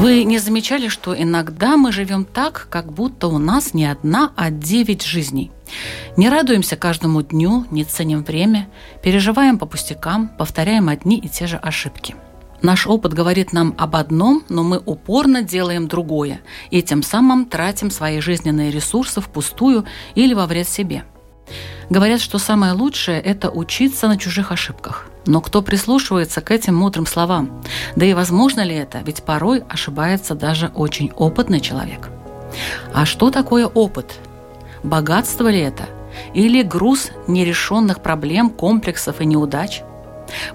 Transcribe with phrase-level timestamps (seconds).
[0.00, 4.50] Вы не замечали, что иногда мы живем так, как будто у нас не одна, а
[4.50, 5.52] девять жизней?
[6.16, 8.70] Не радуемся каждому дню, не ценим время,
[9.02, 12.16] переживаем по пустякам, повторяем одни и те же ошибки.
[12.62, 17.90] Наш опыт говорит нам об одном, но мы упорно делаем другое, и тем самым тратим
[17.90, 21.04] свои жизненные ресурсы впустую или во вред себе.
[21.90, 25.09] Говорят, что самое лучшее– это учиться на чужих ошибках.
[25.26, 27.62] Но кто прислушивается к этим мудрым словам?
[27.96, 29.00] Да и возможно ли это?
[29.04, 32.08] Ведь порой ошибается даже очень опытный человек.
[32.92, 34.18] А что такое опыт?
[34.82, 35.84] Богатство ли это?
[36.34, 39.82] Или груз нерешенных проблем, комплексов и неудач?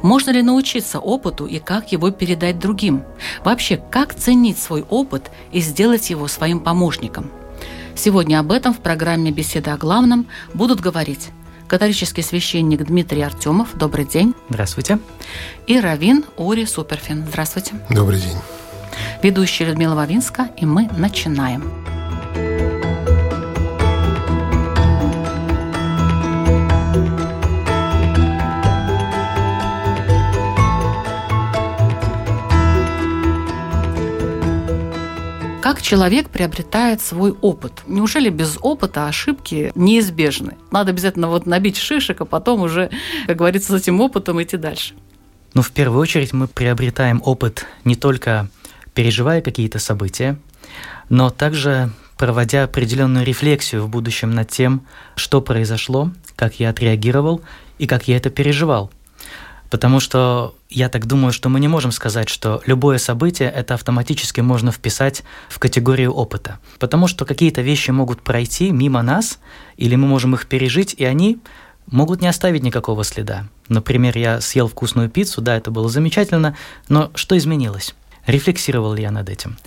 [0.02, 3.04] Можно ли научиться опыту и как его передать другим?
[3.44, 7.30] Вообще, как ценить свой опыт и сделать его своим помощником?
[7.96, 11.30] Сегодня об этом в программе «Беседа о главном» будут говорить
[11.68, 13.76] католический священник Дмитрий Артемов.
[13.76, 14.34] Добрый день.
[14.50, 15.00] Здравствуйте.
[15.68, 17.26] И Равин Ури Суперфин.
[17.28, 17.74] Здравствуйте.
[17.90, 18.38] Добрый день.
[19.22, 21.85] Ведущая Людмила Вавинска, и мы начинаем.
[35.66, 37.82] Как человек приобретает свой опыт?
[37.88, 40.58] Неужели без опыта ошибки неизбежны?
[40.70, 42.92] Надо обязательно вот набить шишек, а потом уже,
[43.26, 44.94] как говорится, с этим опытом идти дальше.
[45.56, 48.48] Ну, в первую очередь мы приобретаем опыт не только
[48.94, 50.38] переживая какие-то события,
[51.10, 57.42] но также проводя определенную рефлексию в будущем над тем, что произошло, как я отреагировал
[57.80, 58.92] и как я это переживал.
[59.72, 64.42] Потому что я так думаю, что мы не можем сказать, что любое событие это автоматически
[64.42, 66.60] можно вписать в категорию опыта.
[66.80, 69.40] Потому что какие-то вещи могут пройти мимо нас,
[69.78, 71.40] или мы можем их пережить, и они
[71.88, 73.48] могут не оставить никакого следа.
[73.70, 76.58] Например, я съел вкусную пиццу, да, это было замечательно,
[76.90, 77.96] но что изменилось?
[78.28, 79.58] Рефлексировал ли я над этим?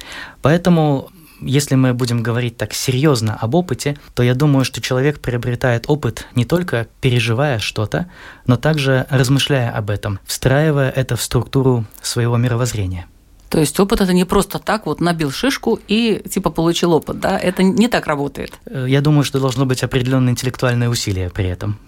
[0.42, 1.10] Поэтому
[1.40, 6.26] если мы будем говорить так серьезно об опыте, то я думаю, что человек приобретает опыт
[6.34, 8.10] не только переживая что-то,
[8.46, 13.06] но также размышляя об этом, встраивая это в структуру своего мировоззрения.
[13.48, 17.38] То есть опыт это не просто так вот набил шишку и типа получил опыт, да?
[17.38, 18.52] Это не так работает.
[18.70, 21.78] Я думаю, что должно быть определенное интеллектуальное усилие при этом.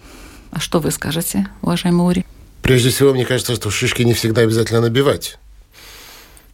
[0.51, 2.25] А что вы скажете, уважаемый Ури?
[2.63, 5.37] Прежде всего, мне кажется, что шишки не всегда обязательно набивать.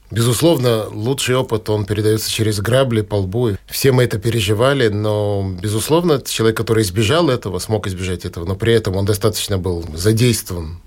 [0.10, 3.58] Безусловно, лучший опыт, он передается через грабли по лбу.
[3.68, 8.74] Все мы это переживали, но, безусловно, человек, который избежал этого, смог избежать этого, но при
[8.74, 10.80] этом он достаточно был задействован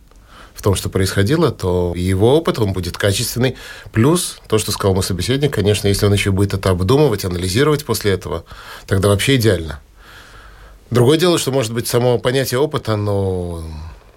[0.55, 3.57] в том, что происходило, то его опыт, он будет качественный.
[3.93, 8.13] Плюс, то, что сказал мой собеседник, конечно, если он еще будет это обдумывать, анализировать после
[8.13, 8.45] этого,
[8.87, 9.81] тогда вообще идеально.
[10.91, 13.65] Другое дело, что, может быть, само понятие опыта, оно,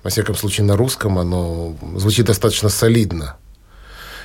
[0.01, 3.37] во всяком случае, на русском, оно звучит достаточно солидно.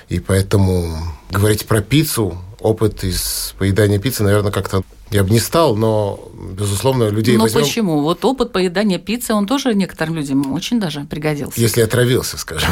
[0.08, 0.96] И поэтому
[1.30, 7.08] говорить про пиццу, опыт из поедания пиццы, наверное, как-то я бы не стал, но, безусловно,
[7.08, 7.62] людей Но возьмем...
[7.62, 8.02] почему?
[8.02, 11.58] Вот опыт поедания пиццы, он тоже некоторым людям очень даже пригодился.
[11.58, 12.70] Если отравился, скажем.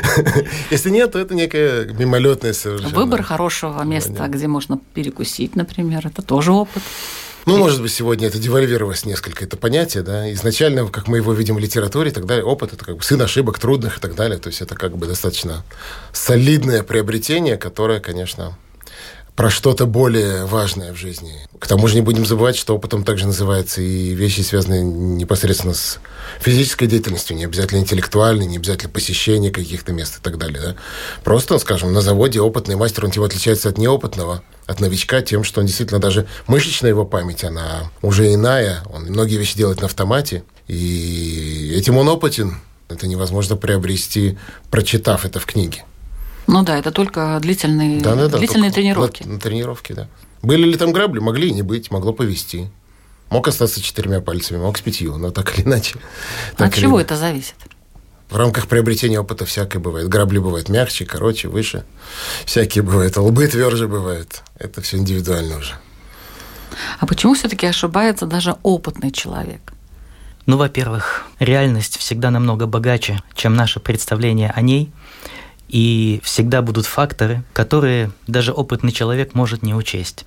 [0.70, 2.94] Если нет, то это некая мимолетная совершенно.
[2.94, 6.82] Выбор хорошего места, где можно перекусить, например, это тоже опыт.
[7.46, 10.32] Ну, может быть, сегодня это девальвировалось несколько, это понятие, да.
[10.32, 13.22] Изначально, как мы его видим в литературе и так далее, опыт– это как бы сын
[13.22, 14.36] ошибок трудных и так далее.
[14.38, 15.64] То есть это как бы достаточно
[16.12, 18.58] солидное приобретение, которое, конечно,
[19.36, 21.46] про что-то более важное в жизни.
[21.60, 26.00] К тому же не будем забывать, что опытом также называются и вещи, связанные непосредственно с
[26.40, 30.60] физической деятельностью, не обязательно интеллектуальной, не обязательно посещение каких-то мест и так далее.
[30.60, 30.74] Да?
[31.22, 35.60] Просто, скажем, на заводе опытный мастер, он тем отличается от неопытного, от новичка тем, что
[35.60, 40.44] он действительно даже мышечная его память, она уже иная, он многие вещи делает на автомате,
[40.66, 42.58] и этим он опытен.
[42.88, 44.38] Это невозможно приобрести,
[44.70, 45.84] прочитав это в книге.
[46.46, 49.22] Ну да, это только длительные, да, да, да, длительные только тренировки.
[49.24, 50.08] На, на тренировке, да.
[50.42, 51.18] Были ли там грабли?
[51.18, 52.70] Могли и не быть, могло повести.
[53.30, 55.96] Мог остаться четырьмя пальцами, мог с пятью, но так или иначе.
[56.56, 57.56] От чего это зависит?
[58.28, 60.08] В рамках приобретения опыта всякое бывает.
[60.08, 61.84] Грабли бывают мягче, короче, выше.
[62.44, 63.16] Всякие бывают.
[63.16, 64.42] Лбы тверже бывают.
[64.58, 65.74] Это все индивидуально уже.
[66.98, 69.72] А почему все-таки ошибается даже опытный человек?
[70.46, 74.90] Ну, во-первых, реальность всегда намного богаче, чем наше представление о ней.
[75.68, 80.26] И всегда будут факторы, которые даже опытный человек может не учесть.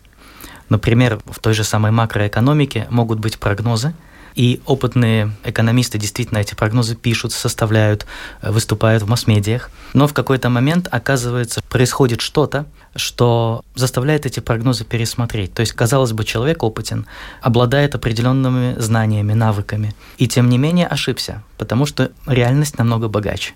[0.69, 3.93] Например, в той же самой макроэкономике могут быть прогнозы,
[4.35, 8.05] и опытные экономисты действительно эти прогнозы пишут, составляют,
[8.41, 9.69] э, выступают в масс-медиях.
[9.93, 12.65] Но в какой-то момент, оказывается, происходит что-то,
[12.95, 15.53] что заставляет эти прогнозы пересмотреть.
[15.53, 17.05] То есть, казалось бы, человек опытен,
[17.41, 23.53] обладает определенными знаниями, навыками, и тем не менее ошибся, потому что реальность намного богаче.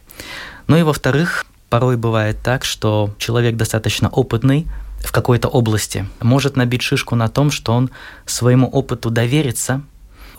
[0.67, 4.67] Ну и во-вторых, порой бывает так, что человек достаточно опытный,
[5.03, 7.89] в какой-то области, может набить шишку на том, что он
[8.25, 9.81] своему опыту доверится,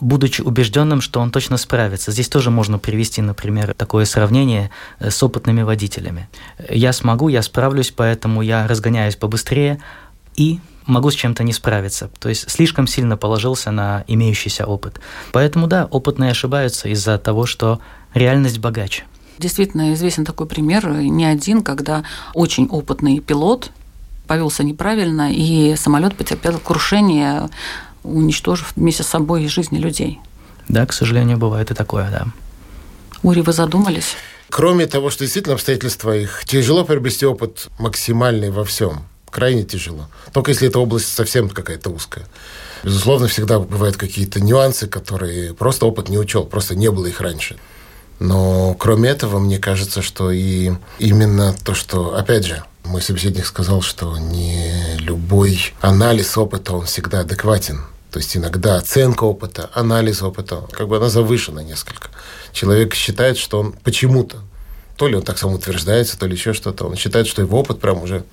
[0.01, 2.11] будучи убежденным, что он точно справится.
[2.11, 6.29] Здесь тоже можно привести, например, такое сравнение э, с опытными водителями.
[6.69, 9.81] Я смогу, я справлюсь, поэтому я разгоняюсь побыстрее
[10.35, 12.09] и могу с чем-то не справиться.
[12.19, 14.99] То есть слишком сильно положился на имеющийся опыт.
[15.31, 17.79] Поэтому да, опытные ошибаются из-за того, что
[18.13, 19.03] реальность богаче.
[19.37, 22.03] Действительно известен такой пример, не один, когда
[22.33, 23.71] очень опытный пилот
[24.27, 27.49] повелся неправильно, и самолет потерпел крушение
[28.05, 30.19] уничтожив вместе с собой и жизни людей.
[30.67, 32.25] Да, к сожалению, бывает и такое, да.
[33.23, 34.15] Ури, вы задумались?
[34.49, 39.03] Кроме того, что действительно обстоятельства их, тяжело приобрести опыт максимальный во всем.
[39.29, 40.07] Крайне тяжело.
[40.31, 42.25] Только если эта область совсем какая-то узкая.
[42.83, 47.57] Безусловно, всегда бывают какие-то нюансы, которые просто опыт не учел, просто не было их раньше.
[48.19, 53.81] Но кроме этого, мне кажется, что и именно то, что, опять же, мой собеседник сказал,
[53.81, 57.81] что не любой анализ опыта, он всегда адекватен.
[58.15, 62.07] То есть иногда оценка опыта, анализ опыта, как бы она завышена несколько.
[62.53, 64.37] Человек считает, что он почему-то,
[64.95, 67.81] то ли он так сам утверждается, то ли еще что-то, он считает, что его опыт
[67.81, 68.23] прям уже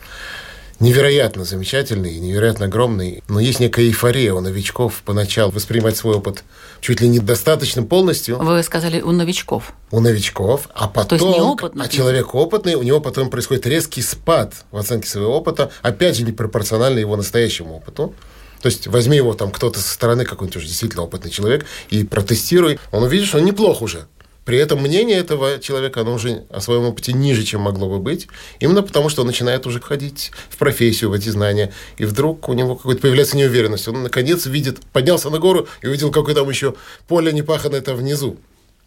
[0.79, 3.25] невероятно замечательный невероятно огромный.
[3.26, 6.44] Но есть некая эйфория у новичков поначалу воспринимать свой опыт
[6.81, 8.38] чуть ли не достаточным полностью.
[8.38, 9.73] Вы сказали у новичков.
[9.90, 11.87] У новичков, а потом, То есть неопытных.
[11.87, 16.23] а человек опытный, у него потом происходит резкий спад в оценке своего опыта, опять же,
[16.23, 18.14] непропорционально его настоящему опыту.
[18.62, 22.79] То есть возьми его там кто-то со стороны, какой-нибудь уже действительно опытный человек, и протестируй.
[22.93, 24.06] Он увидит, что он неплох уже.
[24.44, 28.26] При этом мнение этого человека, оно уже о своем опыте ниже, чем могло бы быть.
[28.59, 31.73] Именно потому, что он начинает уже ходить в профессию, в эти знания.
[31.97, 33.87] И вдруг у него какой-то появляется неуверенность.
[33.87, 36.75] Он, наконец, видит, поднялся на гору и увидел, какое там еще
[37.06, 38.37] поле непаханное там внизу.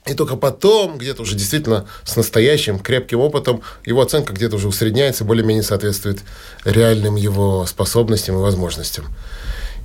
[0.06, 5.24] И только потом, где-то уже действительно с настоящим крепким опытом, его оценка где-то уже усредняется,
[5.24, 6.20] более-менее соответствует
[6.64, 9.06] реальным его способностям и возможностям.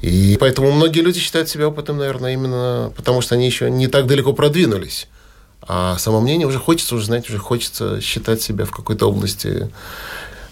[0.00, 4.06] И поэтому многие люди считают себя опытным, наверное, именно потому, что они еще не так
[4.06, 5.08] далеко продвинулись.
[5.62, 9.70] А само мнение уже хочется уже знать, уже хочется считать себя в какой-то области.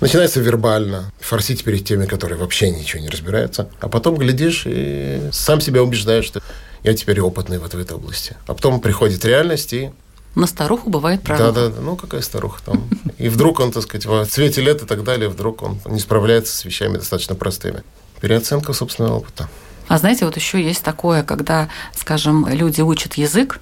[0.01, 3.69] Начинается вербально, форсить перед теми, которые вообще ничего не разбираются.
[3.81, 6.43] А потом глядишь и сам себя убеждаешь, что
[6.85, 8.37] я теперь опытный вот в этой области.
[8.47, 9.91] А потом приходит реальность и
[10.35, 11.53] на старуху бывает пророка.
[11.53, 12.89] Да, да, ну какая старуха там.
[13.17, 16.55] И вдруг он, так сказать, в цвете лет и так далее, вдруг он не справляется
[16.55, 17.83] с вещами достаточно простыми.
[18.21, 19.49] Переоценка собственного опыта.
[19.89, 23.61] А знаете, вот еще есть такое, когда, скажем, люди учат язык,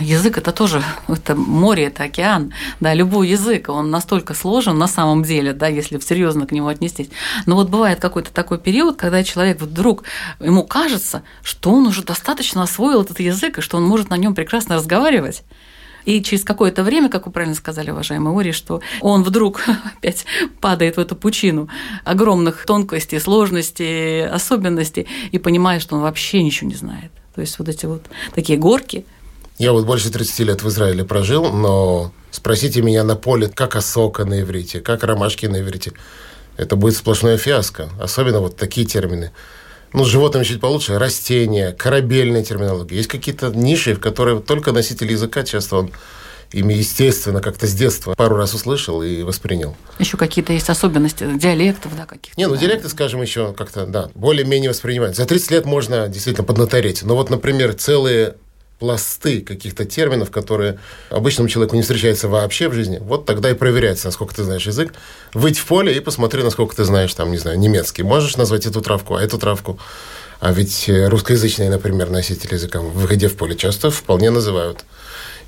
[0.00, 5.22] Язык это тоже это море, это океан, да, любой язык, он настолько сложен на самом
[5.22, 7.10] деле, да, если серьезно к нему отнестись.
[7.44, 10.04] Но вот бывает какой-то такой период, когда человек вдруг
[10.40, 14.34] ему кажется, что он уже достаточно освоил этот язык и что он может на нем
[14.34, 15.42] прекрасно разговаривать.
[16.04, 19.62] И через какое-то время, как вы правильно сказали, уважаемый Ори, что он вдруг
[19.96, 20.24] опять
[20.60, 21.68] падает в эту пучину
[22.04, 27.10] огромных тонкостей, сложностей, особенностей и понимает, что он вообще ничего не знает.
[27.34, 28.02] То есть вот эти вот
[28.34, 29.04] такие горки–
[29.60, 34.24] я вот больше 30 лет в Израиле прожил, но спросите меня на поле, как осока
[34.24, 35.92] на иврите, как ромашки на иврите.
[36.56, 37.90] Это будет сплошное фиаско.
[38.00, 39.32] Особенно вот такие термины.
[39.92, 40.98] Ну, с животными чуть получше.
[40.98, 42.96] Растения, корабельная терминология.
[42.96, 45.90] Есть какие-то ниши, в которые только носитель языка часто он
[46.52, 49.76] ими, естественно, как-то с детства пару раз услышал и воспринял.
[49.98, 52.40] Еще какие-то есть особенности диалектов, да, каких-то?
[52.40, 55.16] Не, ну диалекты, скажем, еще как-то, да, более-менее воспринимать.
[55.16, 57.02] За 30 лет можно действительно поднатореть.
[57.02, 58.34] Но вот, например, целые
[58.80, 64.08] пласты каких-то терминов, которые обычному человеку не встречаются вообще в жизни, вот тогда и проверяется,
[64.08, 64.94] насколько ты знаешь язык.
[65.34, 68.02] Выйдь в поле и посмотри, насколько ты знаешь, там, не знаю, немецкий.
[68.02, 69.78] Можешь назвать эту травку, а эту травку.
[70.40, 74.84] А ведь э, русскоязычные, например, носители языка, выходя в поле, часто вполне называют.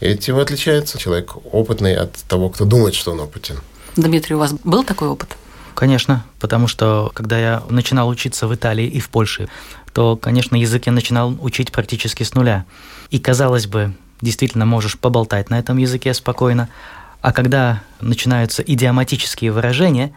[0.00, 3.56] И этим отличается человек опытный от того, кто думает, что он опытен.
[3.96, 5.36] Дмитрий, у вас был такой опыт?
[5.74, 9.48] Конечно, потому что когда я начинал учиться в Италии и в Польше,
[9.92, 12.64] то, конечно, язык я начинал учить практически с нуля.
[13.10, 16.68] И, казалось бы, действительно можешь поболтать на этом языке спокойно,
[17.20, 20.12] а когда начинаются идиоматические выражения,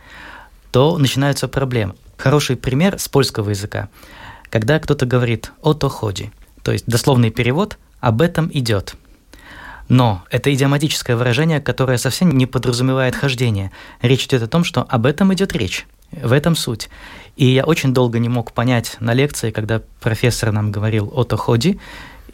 [0.72, 1.96] то начинаются проблемы.
[2.18, 3.90] Хороший пример с польского языка.
[4.50, 6.32] Когда кто-то говорит «ото ходи»,
[6.64, 8.96] то есть дословный перевод «об этом идет».
[9.88, 13.72] Но это идиоматическое выражение, которое совсем не подразумевает хождение.
[14.02, 15.86] Речь идет о том, что об этом идет речь.
[16.22, 16.90] В этом суть.
[17.36, 21.80] И я очень долго не мог понять на лекции, когда профессор нам говорил «ото ходи»,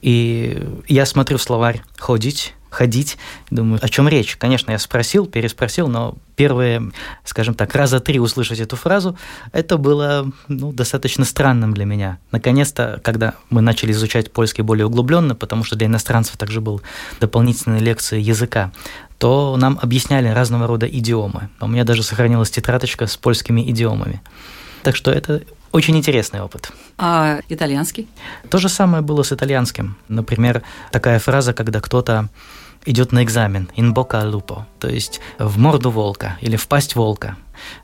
[0.02, 3.18] и я смотрю в словарь «ходить», ходить.
[3.52, 4.38] Думаю, о чем речь?
[4.38, 6.92] Конечно, я спросил, переспросил, но первые,
[7.24, 9.16] скажем так, раза три услышать эту фразу,
[9.52, 12.18] это было ну, достаточно странным для меня.
[12.32, 16.82] Наконец-то, когда мы начали изучать польский более углубленно, потому что для иностранцев также был
[17.20, 18.72] дополнительные лекции языка,
[19.20, 21.50] то нам объясняли разного рода идиомы.
[21.60, 24.22] У меня даже сохранилась тетрадочка с польскими идиомами.
[24.82, 26.72] Так что это очень интересный опыт.
[26.98, 28.08] А итальянский?
[28.50, 29.96] То же самое было с итальянским.
[30.08, 32.30] Например, такая фраза, когда кто-то
[32.86, 37.38] идет на экзамен boca lupo, то есть в морду волка или в пасть волка.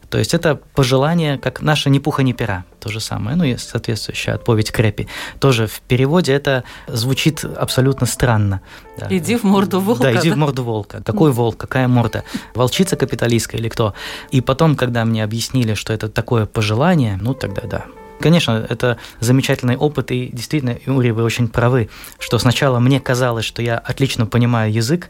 [0.09, 3.35] То есть это пожелание, как наша ни пуха, ни пера, то же самое.
[3.35, 5.07] Ну и соответствующая отповедь Крепи.
[5.39, 8.61] Тоже в переводе это звучит абсолютно странно.
[8.97, 9.07] Да.
[9.09, 10.03] Иди в морду волка.
[10.03, 10.35] Да, иди да?
[10.35, 11.03] в морду волка.
[11.03, 12.23] Какой волк, какая морда?
[12.55, 13.93] Волчица капиталистская или кто?
[14.31, 17.85] И потом, когда мне объяснили, что это такое пожелание, ну тогда да,
[18.19, 23.61] Конечно, это замечательный опыт, и действительно, Юрий, вы очень правы, что сначала мне казалось, что
[23.61, 25.09] я отлично понимаю язык,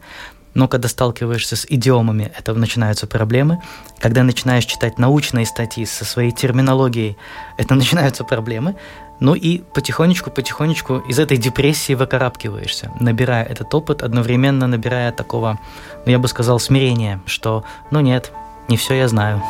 [0.53, 3.61] но когда сталкиваешься с идиомами, это начинаются проблемы.
[3.99, 7.15] Когда начинаешь читать научные статьи со своей терминологией,
[7.57, 8.75] это начинаются проблемы.
[9.19, 15.59] Ну и потихонечку-потихонечку из этой депрессии выкарабкиваешься, набирая этот опыт, одновременно набирая такого,
[16.05, 18.31] ну я бы сказал, смирения, что ну нет,
[18.67, 19.41] не все я знаю.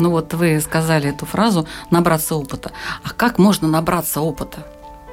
[0.00, 2.72] Ну вот вы сказали эту фразу «набраться опыта».
[3.04, 4.66] А как можно набраться опыта?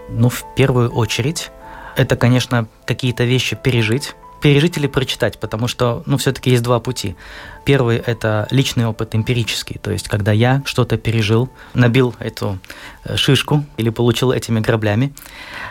[0.09, 1.51] Ну, в первую очередь,
[1.97, 7.17] это, конечно, какие-то вещи пережить, пережить или прочитать, потому что, ну, все-таки есть два пути.
[7.65, 12.57] Первый– это личный опыт эмпирический, то есть когда я что-то пережил, набил эту
[13.03, 15.13] э, шишку или получил этими граблями,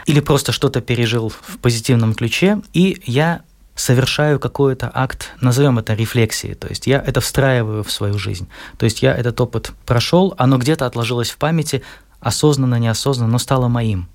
[0.04, 3.40] или просто что-то пережил в позитивном ключе, и я
[3.76, 8.48] совершаю какой-то акт, назовем это рефлексией, то есть я это встраиваю в свою жизнь.
[8.78, 11.82] То есть я этот опыт прошел, оно где-то отложилось в памяти,
[12.20, 14.08] осознанно, неосознанно, но стало моим.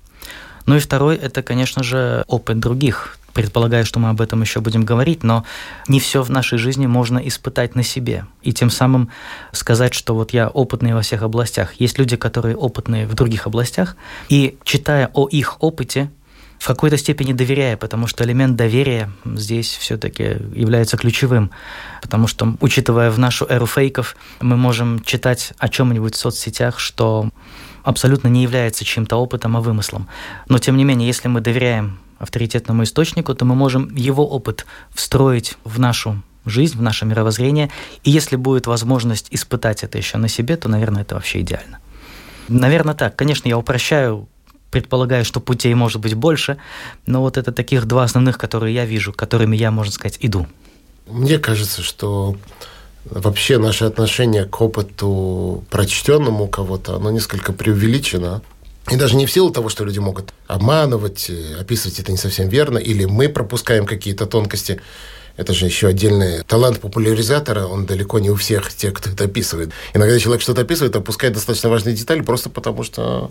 [0.66, 3.16] Ну и второй– это, конечно же, опыт других.
[3.32, 5.44] Предполагаю, что мы об этом еще будем говорить, но
[5.88, 8.26] не все в нашей жизни можно испытать на себе.
[8.42, 9.10] И тем самым
[9.52, 11.74] сказать, что вот я опытный во всех областях.
[11.74, 13.96] Есть люди, которые опытные в других областях,
[14.28, 16.10] и читая о их опыте,
[16.62, 21.50] в какой-то степени доверяя, потому что элемент доверия здесь все-таки является ключевым,
[22.00, 27.30] потому что, учитывая в нашу эру фейков, мы можем читать о чем-нибудь в соцсетях, что
[27.82, 30.06] абсолютно не является чьим-то опытом, а вымыслом.
[30.48, 34.64] Но, тем не менее, если мы доверяем авторитетному источнику, то мы можем его опыт
[34.94, 37.70] встроить в нашу жизнь, в наше мировоззрение.
[38.04, 41.80] И если будет возможность испытать это еще на себе, то, наверное, это вообще идеально.
[42.46, 43.16] Наверное, так.
[43.16, 44.28] Конечно, я упрощаю
[44.72, 46.56] предполагаю, что путей может быть больше,
[47.06, 50.48] но вот это таких два основных, которые я вижу, которыми я, можно сказать, иду.
[51.06, 52.36] Мне кажется, что
[53.04, 58.42] вообще наше отношение к опыту прочтенному кого-то, оно несколько преувеличено.
[58.90, 62.78] И даже не в силу того, что люди могут обманывать, описывать это не совсем верно,
[62.78, 64.80] или мы пропускаем какие-то тонкости.
[65.36, 69.70] Это же еще отдельный талант популяризатора, он далеко не у всех тех, кто это описывает.
[69.94, 73.30] Иногда человек что-то описывает, опускает достаточно важные детали просто потому, что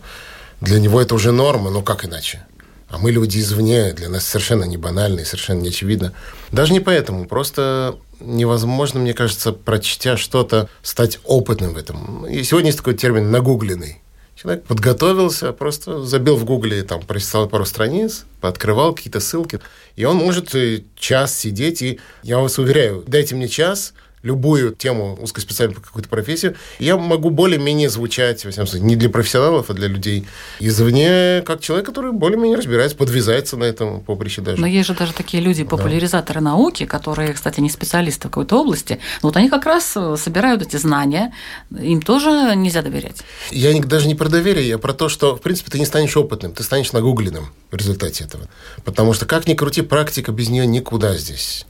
[0.62, 2.46] для него это уже норма, но как иначе?
[2.88, 6.13] А мы люди извне, для нас совершенно не банально и совершенно не очевидно.
[6.51, 12.25] Даже не поэтому, просто невозможно, мне кажется, прочтя что-то, стать опытным в этом.
[12.27, 14.01] И сегодня есть такой термин «нагугленный».
[14.36, 19.60] Человек подготовился, просто забил в гугле, там, прочитал пару страниц, пооткрывал какие-то ссылки,
[19.96, 25.18] и он может э, час сидеть, и я вас уверяю, дайте мне час, любую тему
[25.22, 29.74] узкоспециальную по какую-то профессию, я могу более-менее звучать, во всяком случае, не для профессионалов, а
[29.74, 30.28] для людей
[30.60, 34.62] извне, как человек, который более-менее разбирается, подвязается на этом поприще даже.
[34.62, 36.51] Но есть же даже такие люди, популяризаторы да.
[36.51, 39.86] науки, которые, кстати, не специалисты в какой-то области, но вот они как раз
[40.18, 41.34] собирают эти знания,
[41.72, 43.24] им тоже нельзя доверять.
[43.51, 46.54] Я даже не про доверие, я про то, что, в принципе, ты не станешь опытным,
[46.54, 48.48] ты станешь нагугленным в результате этого.
[48.84, 51.66] Потому что, как ни крути, практика без нее никуда здесь.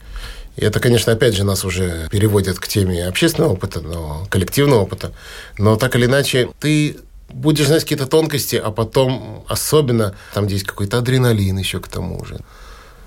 [0.56, 5.12] И это, конечно, опять же нас уже переводит к теме общественного опыта, но, коллективного опыта.
[5.58, 6.98] Но так или иначе, ты
[7.30, 12.24] будешь знать какие-то тонкости, а потом особенно там, где есть какой-то адреналин еще к тому
[12.24, 12.38] же.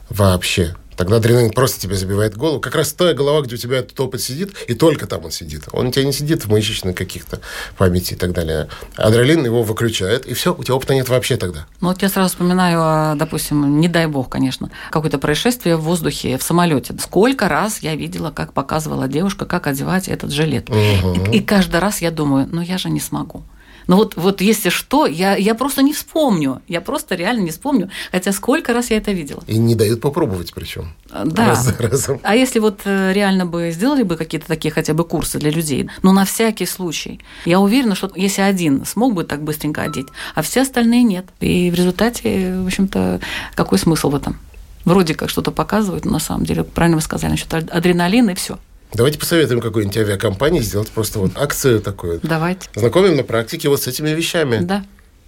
[0.10, 0.76] Вообще.
[0.96, 2.60] Тогда адреналин просто тебе забивает голову.
[2.60, 5.64] Как раз та голова, где у тебя этот опыт сидит, и только там он сидит.
[5.72, 7.40] Он у тебя не сидит в мышечных каких-то
[7.78, 8.68] памяти и так далее.
[8.96, 11.66] Адреналин его выключает, и все, у тебя опыта нет вообще тогда.
[11.82, 16.38] Ну вот я сразу вспоминаю, а, допустим, не дай бог, конечно, какое-то происшествие в воздухе,
[16.38, 16.96] в самолете.
[17.00, 20.70] Сколько раз я видела, как показывала девушка, как одевать этот жилет.
[20.70, 21.32] Угу.
[21.32, 23.44] И, и каждый раз я думаю, ну я же не смогу.
[23.88, 26.62] Но вот, вот если что, я, я просто не вспомню.
[26.68, 27.90] Я просто реально не вспомню.
[28.12, 29.44] Хотя сколько раз я это видела.
[29.48, 30.94] И не дают попробовать причем.
[31.10, 31.50] Да.
[31.50, 32.20] Раз за разом.
[32.24, 35.90] А если вот э, реально бы сделали бы какие-то такие хотя бы курсы для людей,
[36.02, 40.42] ну на всякий случай, я уверена, что если один смог бы так быстренько одеть, а
[40.42, 41.26] все остальные нет.
[41.40, 43.20] И в результате, в общем-то,
[43.56, 44.38] какой смысл в этом?
[44.86, 48.60] Вроде как что-то показывают, но на самом деле, правильно вы сказали, насчет адреналина и все.
[48.94, 52.20] Давайте посоветуем какой-нибудь авиакомпании сделать просто вот акцию такую.
[52.24, 52.70] Давайте.
[52.76, 54.60] Знакомим на практике вот с этими вещами.
[54.62, 54.86] Да.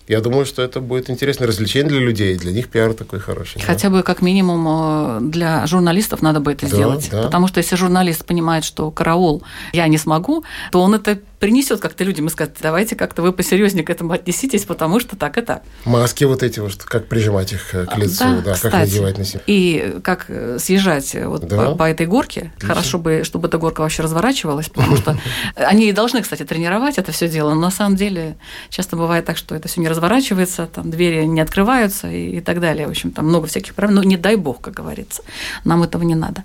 [0.07, 3.59] Я думаю, что это будет интересное развлечение для людей, для них пиар такой хороший.
[3.59, 3.65] да.
[3.65, 7.09] Хотя бы как минимум э, для журналистов надо бы это Да, сделать.
[7.11, 7.23] да.
[7.23, 12.03] Потому что если журналист понимает, что караул, я не смогу, то он это принесет как-то
[12.03, 15.63] людям и скажет, давайте как-то вы посерьезнее к этому отнеситесь, потому что так и так.
[15.85, 18.75] Маски вот эти вот, как прижимать их э, к лицу, да, как кстати.
[18.75, 19.41] надевать на себя.
[19.45, 21.71] И как э, съезжать э, вот Да.
[21.71, 22.51] по, по этой горке.
[22.59, 25.17] Хорошо бы, чтобы эта горка вообще разворачивалась, потому что
[25.55, 27.53] они и должны, кстати, тренировать это все дело.
[27.53, 28.37] Но на самом деле
[28.69, 32.59] часто бывает так, что это все не разворачивается, там двери не открываются и, и так
[32.59, 32.87] далее.
[32.87, 33.97] В общем, там много всяких проблем.
[33.97, 35.23] Ну, не дай бог, как говорится.
[35.63, 36.43] Нам этого не надо.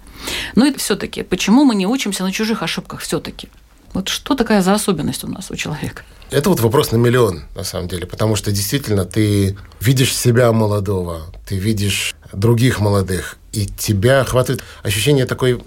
[0.54, 3.48] Ну и все-таки, почему мы не учимся на чужих ошибках все-таки?
[3.92, 6.02] Вот что такая за особенность у нас у человека?
[6.30, 11.26] Это вот вопрос на миллион, на самом деле, потому что действительно ты видишь себя молодого,
[11.46, 15.62] ты видишь других молодых, и тебя охватывает ощущение такой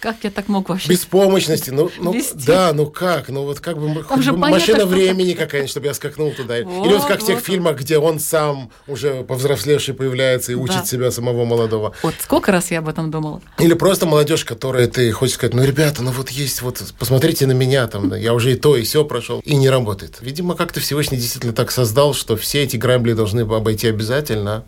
[0.00, 0.88] Как я так мог вообще?
[0.88, 1.70] беспомощности.
[1.70, 2.46] Ну, ну Вести.
[2.46, 3.28] да, ну как?
[3.28, 6.58] Ну вот как бы, хоть же бы понятно, машина времени какая-нибудь, чтобы я скакнул туда.
[6.58, 7.44] Или вот как в тех Вот, вот.
[7.44, 10.60] фильмах, где он сам уже повзрослевший появляется и Да.
[10.62, 11.92] учит себя самого молодого.
[12.02, 13.42] Вот сколько раз я об этом думала?
[13.58, 17.52] Или просто молодежь, которая ты хочешь сказать, ну, ребята, ну вот есть, вот посмотрите на
[17.52, 20.16] меня, там, да, я уже и то, и все прошел, и не работает.
[20.22, 24.64] Видимо, как-то Всевышний действительно так создал, что все эти грабли должны обойти обязательно.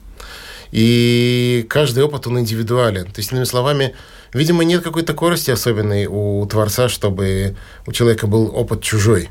[0.72, 3.04] И каждый опыт, он индивидуален.
[3.06, 3.94] То есть, иными словами,
[4.32, 9.28] видимо, нет какой-то корости особенной у Творца, чтобы у человека был опыт чужой.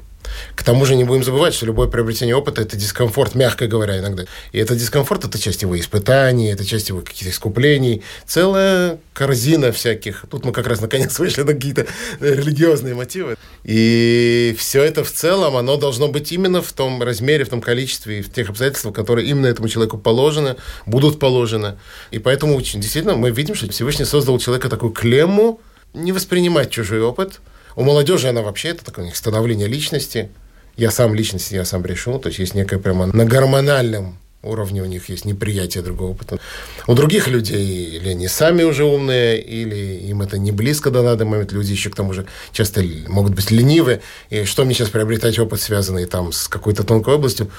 [0.55, 4.25] К тому же не будем забывать, что любое приобретение опыта– это дискомфорт, мягко говоря, иногда.
[4.51, 8.03] И этот дискомфорт– это часть его испытаний, это часть его каких-то искуплений.
[8.25, 10.25] Целая корзина всяких.
[10.29, 11.85] Тут мы как раз наконец вышли на какие-то
[12.19, 13.35] религиозные мотивы.
[13.63, 18.19] И все это в целом, оно должно быть именно в том размере, в том количестве
[18.19, 20.55] и в тех обстоятельствах, которые именно этому человеку положены,
[20.85, 21.77] будут положены.
[22.11, 25.59] И поэтому очень- действительно мы видим, что Всевышний создал у человека такую клемму
[25.93, 27.41] не воспринимать чужой опыт.
[27.75, 30.29] У молодежи она вообще, это такое у них становление личности.
[30.77, 32.19] Я сам личность, я сам решу.
[32.19, 36.39] То есть есть некое прямо на гормональном уровне у них есть неприятие другого опыта.
[36.87, 41.25] У других людей или они сами уже умные, или им это не близко до надо
[41.25, 41.51] момент.
[41.51, 44.01] Люди еще к тому же часто могут быть ленивы.
[44.29, 47.51] И что мне сейчас приобретать опыт, связанный там с какой-то тонкой областью,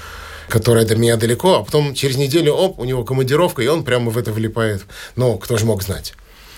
[0.49, 4.11] которая до меня далеко, а потом через неделю, оп, у него командировка, и он прямо
[4.11, 4.85] в это влипает.
[5.17, 6.15] Ну, кто же мог знать?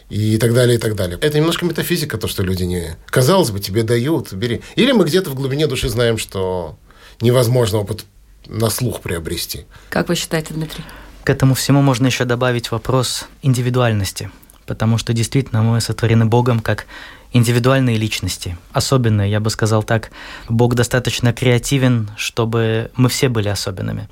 [0.08, 1.18] И так далее, и так далее.
[1.20, 2.96] Это немножко метафизика, то, что люди не...
[3.06, 4.62] Казалось бы, тебе дают, бери.
[4.76, 6.78] Или мы где-то в глубине души знаем, что
[7.20, 8.04] невозможно опыт
[8.46, 9.66] на слух приобрести.
[9.88, 10.84] Как вы считаете, Дмитрий?
[11.24, 14.30] К этому всему можно еще добавить вопрос индивидуальности,
[14.66, 16.86] потому что действительно мы сотворены Богом как
[17.34, 18.56] индивидуальные личности.
[18.72, 20.10] Особенные, я бы сказал так,
[20.48, 24.08] Бог достаточно креативен, чтобы мы все были особенными.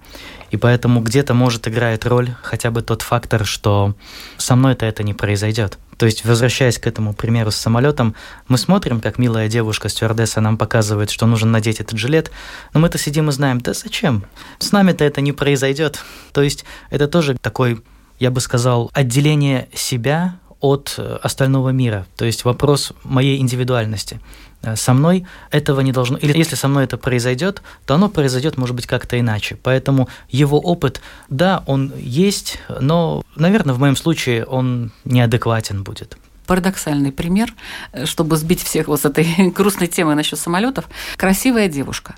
[0.50, 3.94] И поэтому где-то, может, играет роль хотя бы тот фактор, что
[4.37, 5.78] со мной-то это не произойдет.
[5.96, 8.16] То есть, возвращаясь к этому примеру с самолетом,
[8.48, 12.32] мы смотрим, как милая девушка стюардесса нам показывает, что нужно надеть этот жилет,
[12.74, 14.24] но мы-то сидим и знаем, да зачем?
[14.58, 16.00] С нами-то это не произойдет.
[16.32, 17.85] То есть, это тоже такой,
[18.18, 22.07] я бы сказал, отделение себя от э, остального мира.
[22.16, 24.20] То есть вопрос моей индивидуальности.
[24.62, 26.16] Э, Со мной этого не должно...
[26.16, 29.57] Или если со мной это произойдет, то оно произойдет, может быть, как-то иначе.
[29.62, 36.16] Поэтому его опыт, да, он есть, но, наверное, в моем случае он неадекватен будет.
[36.46, 37.53] Парадоксальный пример,
[37.92, 40.88] э, чтобы сбить всех вот с этой грустной темы насчет самолетов.
[41.16, 42.14] Красивая девушка,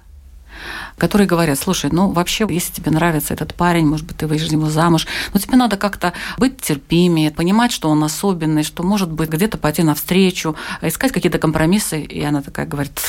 [0.98, 4.70] которые говорят, слушай, ну вообще, если тебе нравится этот парень, может быть, ты выйдешь него
[4.70, 9.58] замуж, но тебе надо как-то быть терпимее, понимать, что он особенный, что, может быть, где-то
[9.58, 12.00] пойти навстречу, искать какие-то компромиссы.
[12.00, 13.00] И она такая говорит,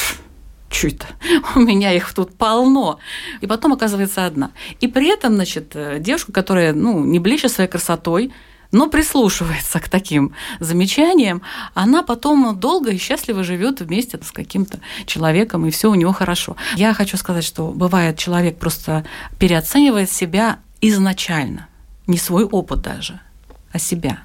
[0.84, 1.06] это?
[1.56, 3.00] У меня их тут полно.
[3.42, 4.52] И потом оказывается одна.
[4.82, 8.34] И при этом, значит, девушка, которая, ну, не блещет своей красотой,
[8.76, 11.42] но прислушивается к таким замечаниям,
[11.74, 16.58] она потом долго и счастливо живет вместе с каким-то человеком, и все у него хорошо.
[16.76, 19.06] Я хочу сказать, что бывает, человек просто
[19.40, 21.70] переоценивает себя изначально,
[22.06, 23.22] не свой опыт даже,
[23.72, 24.25] а себя.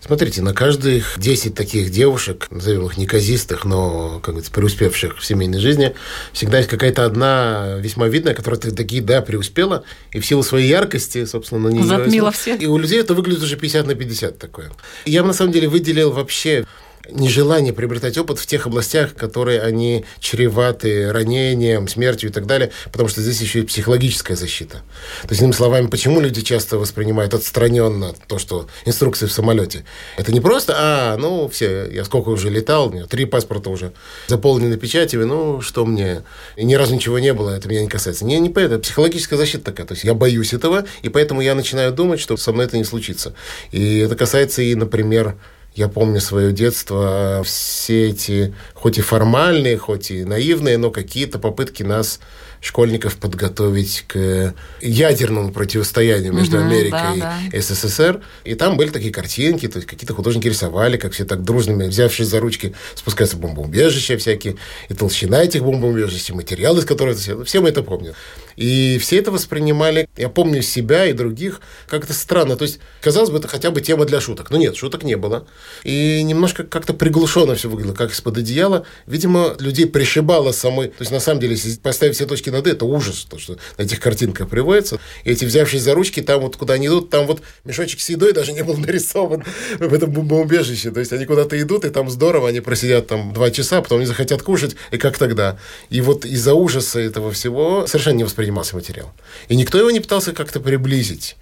[0.00, 5.58] Смотрите, на каждых 10 таких девушек, назовем их неказистых, но, как говорится, преуспевших в семейной
[5.58, 5.94] жизни,
[6.32, 9.82] всегда есть какая-то одна весьма видная, которая такие, да, преуспела,
[10.12, 11.84] и в силу своей яркости, собственно, на нее...
[11.84, 12.62] Затмила всех.
[12.62, 14.70] И у людей это выглядит уже 50 на 50 такое.
[15.04, 16.64] Я бы, на самом деле, выделил вообще
[17.10, 23.08] нежелание приобретать опыт в тех областях, которые они чреваты ранением, смертью и так далее, потому
[23.08, 24.82] что здесь еще и психологическая защита.
[25.22, 29.84] То есть, иными словами, почему люди часто воспринимают отстраненно то, что инструкции в самолете?
[30.16, 33.92] Это не просто, а, ну, все, я сколько уже летал, у меня три паспорта уже
[34.26, 36.22] заполнены печатями, ну, что мне?
[36.56, 38.24] И ни разу ничего не было, это меня не касается.
[38.24, 39.86] Не, не поэтому, психологическая защита такая.
[39.86, 42.84] То есть, я боюсь этого, и поэтому я начинаю думать, что со мной это не
[42.84, 43.34] случится.
[43.72, 45.36] И это касается и, например,
[45.78, 51.84] я помню свое детство, все эти, хоть и формальные, хоть и наивные, но какие-то попытки
[51.84, 52.18] нас,
[52.60, 57.60] школьников, подготовить к ядерному противостоянию между угу, Америкой да, и да.
[57.60, 58.20] СССР.
[58.44, 62.28] И там были такие картинки, то есть какие-то художники рисовали, как все так дружными, взявшись
[62.28, 64.56] за ручки, спускаются в бомбоубежища всякие,
[64.88, 67.18] и толщина этих бомбоубежищ, и материалы, из которых...
[67.18, 68.14] Все мы это помним.
[68.56, 72.56] И все это воспринимали, я помню себя и других, как-то странно.
[72.56, 74.50] То есть, казалось бы, это хотя бы тема для шуток.
[74.50, 75.46] Но нет, шуток не было.
[75.84, 78.84] И немножко как-то приглушенно все выглядело, как из-под одеяла.
[79.06, 80.88] Видимо, людей пришибало самой.
[80.88, 83.58] То есть, на самом деле, если поставить все точки над «и», это ужас, то, что
[83.76, 84.98] на этих картинках приводится.
[85.24, 88.32] И эти, взявшись за ручки, там вот куда они идут, там вот мешочек с едой
[88.32, 89.44] даже не был нарисован
[89.78, 90.90] в этом бомбоубежище.
[90.90, 94.06] То есть, они куда-то идут, и там здорово, они просидят там два часа, потом они
[94.06, 95.58] захотят кушать, и как тогда?
[95.90, 99.12] И вот из-за ужаса этого всего совершенно не воспринимался материал.
[99.48, 101.36] И никто его не пытался как-то приблизить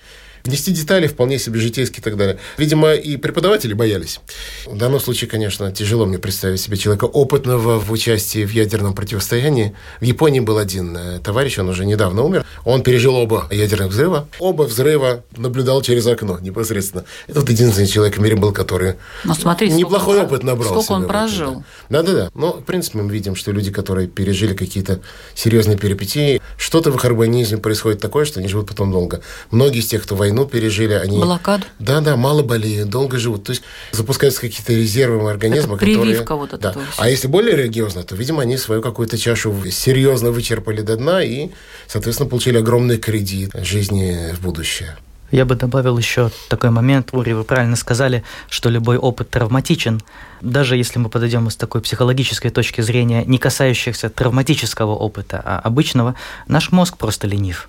[0.47, 2.39] внести детали вполне себе житейские и так далее.
[2.59, 4.21] Видимо, и преподаватели боялись.
[4.67, 9.75] В данном случае, конечно, тяжело мне представить себе человека опытного в участии в ядерном противостоянии.
[10.01, 12.45] В Японии был один э, товарищ, он уже недавно умер.
[12.65, 14.29] Он пережил оба ядерных взрыва.
[14.39, 17.05] Оба взрыва наблюдал через окно непосредственно.
[17.27, 20.83] Это вот единственный человек в мире был, который ну, смотри, неплохой опыт набрал.
[20.83, 21.65] Сколько он прожил.
[21.89, 22.31] Да-да-да.
[22.35, 25.01] Но, в принципе, мы видим, что люди, которые пережили какие-то
[25.35, 29.21] серьезные перипетии, что-то в их организме происходит такое, что они живут потом долго.
[29.51, 31.18] Многие из тех, кто войну войну пережили, они...
[31.18, 31.64] Блокаду?
[31.79, 33.44] Да, да, мало болеют, долго живут.
[33.44, 36.25] То есть запускаются какие-то резервы организма, Это которые...
[36.29, 36.75] вот это да.
[36.99, 41.51] А если более религиозно, то, видимо, они свою какую-то чашу серьезно вычерпали до дна и,
[41.87, 44.96] соответственно, получили огромный кредит жизни в будущее.
[45.33, 50.01] Я бы добавил еще такой момент, Ури, вы правильно сказали, что любой опыт травматичен.
[50.40, 56.14] Даже если мы подойдем с такой психологической точки зрения, не касающихся травматического опыта, а обычного,
[56.46, 57.68] наш мозг просто ленив.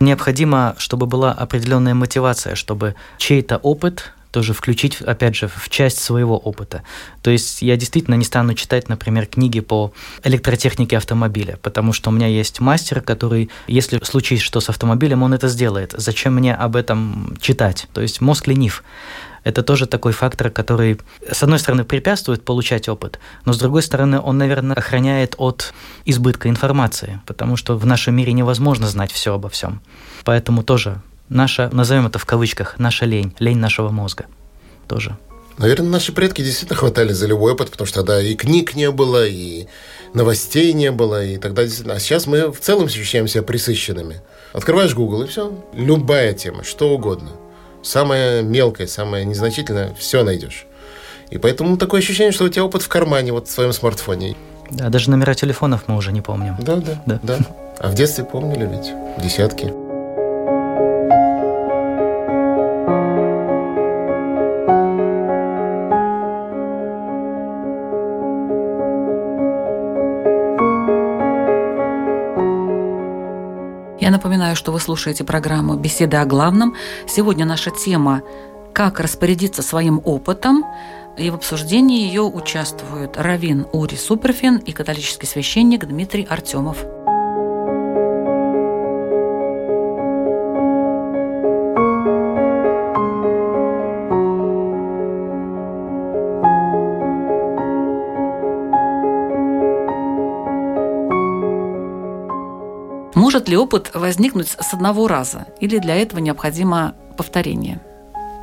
[0.00, 6.36] Необходимо, чтобы была определенная мотивация, чтобы чей-то опыт тоже включить, опять же, в часть своего
[6.36, 6.82] опыта.
[7.22, 12.12] То есть я действительно не стану читать, например, книги по электротехнике автомобиля, потому что у
[12.12, 15.94] меня есть мастер, который, если случится что с автомобилем, он это сделает.
[15.96, 17.88] Зачем мне об этом читать?
[17.94, 18.84] То есть мозг ленив
[19.48, 21.00] это тоже такой фактор, который,
[21.32, 25.72] с одной стороны, препятствует получать опыт, но с другой стороны, он, наверное, охраняет от
[26.04, 29.80] избытка информации, потому что в нашем мире невозможно знать все обо всем.
[30.24, 34.26] Поэтому тоже наша, назовем это в кавычках, наша лень, лень нашего мозга
[34.86, 35.16] тоже.
[35.56, 39.26] Наверное, наши предки действительно хватали за любой опыт, потому что тогда и книг не было,
[39.26, 39.66] и
[40.12, 41.94] новостей не было, и тогда действительно.
[41.94, 44.20] А сейчас мы в целом ощущаем себя присыщенными.
[44.52, 45.58] Открываешь Google, и все.
[45.72, 47.30] Любая тема, что угодно–
[47.82, 50.66] самое мелкое, самое незначительное, все найдешь.
[51.30, 54.36] И поэтому такое ощущение, что у тебя опыт в кармане, вот в своем смартфоне.
[54.70, 56.56] Да, даже номера телефонов мы уже не помним.
[56.60, 57.20] Да, да, да.
[57.22, 57.38] да.
[57.78, 59.72] А в детстве помнили ведь десятки.
[74.48, 76.74] Напоминаю, что вы слушаете программу «Беседы о главном».
[77.06, 78.22] Сегодня наша тема
[78.72, 80.64] «Как распорядиться своим опытом».
[81.18, 86.78] И в обсуждении ее участвуют Равин Ури Суперфин и католический священник Дмитрий Артемов.
[103.38, 105.46] Может ли опыт возникнуть с одного раза?
[105.60, 107.80] Или для этого необходимо повторение?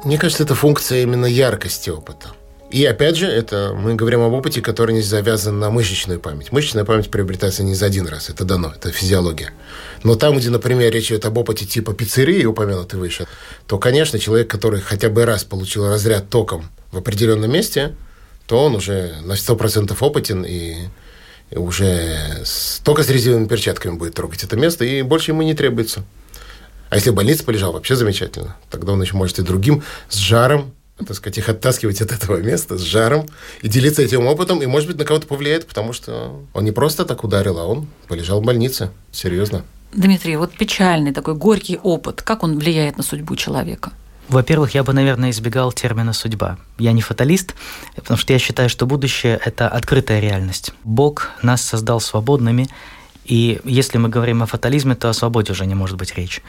[0.06, 2.30] Мне кажется, это функция именно яркости опыта.
[2.72, 6.54] И опять же, это мы говорим об опыте, который не завязан на мышечную память.
[6.54, 9.52] Мышечная память приобретается не за один раз, это дано, это физиология.
[10.04, 13.28] Но там, где, например, речь идет об опыте типа пиццерии, упомянутый выше,
[13.68, 17.98] то, конечно, человек, который хотя бы раз получил разряд током в определенном месте,
[18.48, 20.88] то он уже на 100% опытен и
[21.52, 22.44] уже
[22.84, 26.04] только с резиновыми перчатками будет трогать это место, и больше ему не требуется.
[26.90, 28.56] А если в больнице полежал, вообще замечательно.
[28.70, 32.78] Тогда он еще может и другим с жаром так сказать, их оттаскивать от этого места
[32.78, 33.28] с жаром
[33.62, 37.04] и делиться этим опытом, и, может быть, на кого-то повлияет, потому что он не просто
[37.04, 38.92] так ударил, а он полежал в больнице.
[39.12, 39.66] Серьезно.
[39.94, 43.92] Дмитрий, вот печальный такой горький опыт, как он влияет на судьбу человека?
[44.28, 46.58] Во-первых, я бы, наверное, избегал термина «судьба».
[46.80, 47.54] Я не фаталист,
[47.96, 50.74] потому что я считаю, что будущее– это открытая реальность.
[50.84, 52.68] Бог нас создал свободными,
[53.24, 56.42] и если мы говорим о фатализме, то о свободе уже не может быть речь.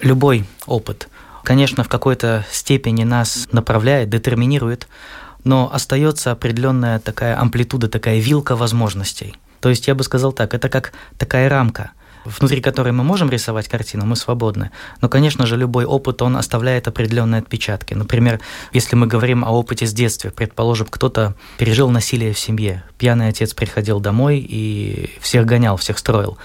[0.00, 1.08] Любой опыт,
[1.44, 4.86] конечно, в какой-то степени нас направляет, детерминирует,
[5.44, 9.34] но остается определенная такая амплитуда, такая вилка возможностей.
[9.60, 11.92] То есть я бы сказал так, это как такая рамка–
[12.24, 14.70] внутри которой мы можем рисовать картину, мы свободны.
[15.00, 17.94] Но, конечно же, любой опыт, он оставляет определенные отпечатки.
[17.94, 18.40] Например,
[18.72, 23.54] если мы говорим о опыте с детства, предположим, кто-то пережил насилие в семье, пьяный отец
[23.54, 26.38] приходил домой и всех гонял, всех строил.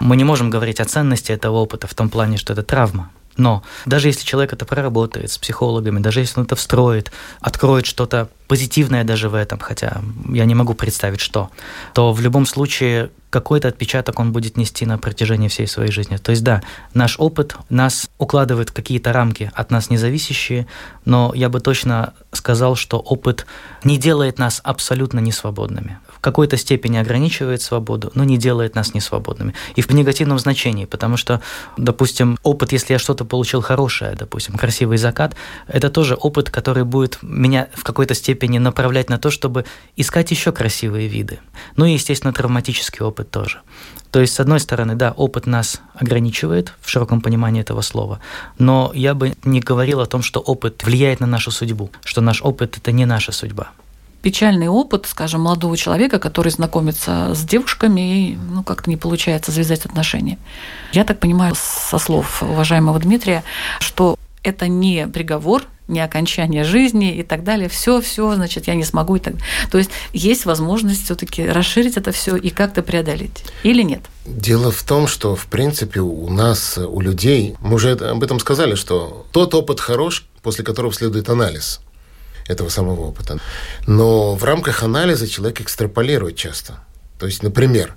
[0.00, 3.10] Мы не можем говорить о ценности этого опыта в том плане, что это травма.
[3.36, 8.28] Но даже если человек это проработает с психологами, даже если он это встроит, откроет что-то
[8.48, 11.50] позитивное даже в этом, хотя я не могу представить что,
[11.94, 16.16] то в любом случае какой-то отпечаток он будет нести на протяжении всей своей жизни.
[16.16, 16.62] То есть да,
[16.92, 20.66] наш опыт нас укладывает в какие-то рамки от нас независящие,
[21.04, 23.46] но я бы точно сказал, что опыт
[23.84, 25.98] не делает нас абсолютно несвободными.
[26.20, 29.54] В какой-то степени ограничивает свободу, но не делает нас несвободными.
[29.74, 31.40] И в негативном значении, потому что,
[31.78, 35.34] допустим, опыт, если я что-то получил хорошее, допустим, красивый закат,
[35.66, 39.64] это тоже опыт, который будет меня в какой-то степени направлять на то, чтобы
[39.96, 41.38] искать еще красивые виды.
[41.76, 43.62] Ну и, естественно, травматический опыт тоже.
[44.10, 48.20] То есть, с одной стороны, да, опыт нас ограничивает в широком понимании этого слова,
[48.58, 52.42] но я бы не говорил о том, что опыт влияет на нашу судьбу, что наш
[52.42, 53.70] опыт– это не наша судьба
[54.22, 59.84] печальный опыт, скажем, молодого человека, который знакомится с девушками и ну, как-то не получается завязать
[59.84, 60.38] отношения.
[60.92, 63.44] Я так понимаю, со слов уважаемого Дмитрия,
[63.80, 67.68] что это не приговор, не окончание жизни и так далее.
[67.68, 69.48] Все, все, значит, я не смогу и так далее.
[69.70, 73.44] То есть есть возможность все-таки расширить это все и как-то преодолеть.
[73.64, 74.02] Или нет?
[74.24, 78.76] Дело в том, что, в принципе, у нас, у людей, мы уже об этом сказали,
[78.76, 81.80] что тот опыт хорош, после которого следует анализ
[82.50, 83.38] этого самого опыта.
[83.86, 86.84] Но в рамках анализа человек экстраполирует часто.
[87.18, 87.94] То есть, например,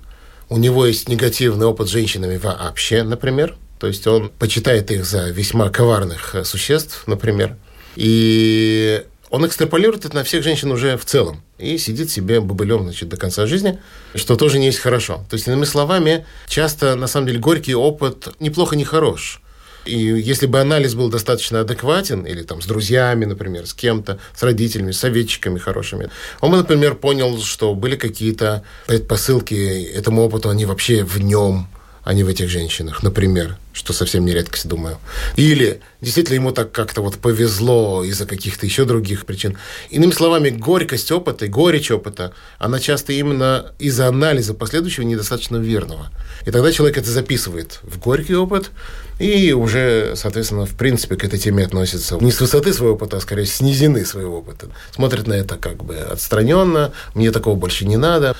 [0.48, 5.30] у него есть негативный опыт с женщинами вообще, например, то есть он почитает их за
[5.30, 7.56] весьма коварных э, существ, например,
[7.96, 11.42] и он экстраполирует это на всех женщин уже в целом.
[11.58, 13.80] И сидит себе бобылем значит, до конца жизни,
[14.14, 15.24] что тоже не есть хорошо.
[15.28, 19.40] То есть, иными словами, часто, на самом деле, горький опыт неплохо не хорош.
[19.84, 24.42] И если бы анализ был достаточно адекватен, или там с друзьями, например, с кем-то, с
[24.42, 30.64] родителями, с советчиками хорошими, он бы, например, понял, что были какие-то предпосылки этому опыту, они
[30.66, 31.68] вообще в нем,
[32.04, 34.98] а не в этих женщинах, например, что совсем не редкость, думаю.
[35.36, 39.56] Или действительно ему так как-то вот повезло из-за каких-то еще других причин.
[39.90, 46.10] Иными словами, горькость опыта и горечь опыта, она часто именно из-за анализа последующего недостаточно верного.
[46.46, 48.70] И тогда человек это записывает в горький опыт,
[49.18, 53.20] и уже, соответственно, в принципе, к этой теме относится не с высоты своего опыта, а
[53.20, 54.68] скорее с низины своего опыта.
[54.94, 58.36] Смотрит на это как бы отстраненно, мне такого больше не надо.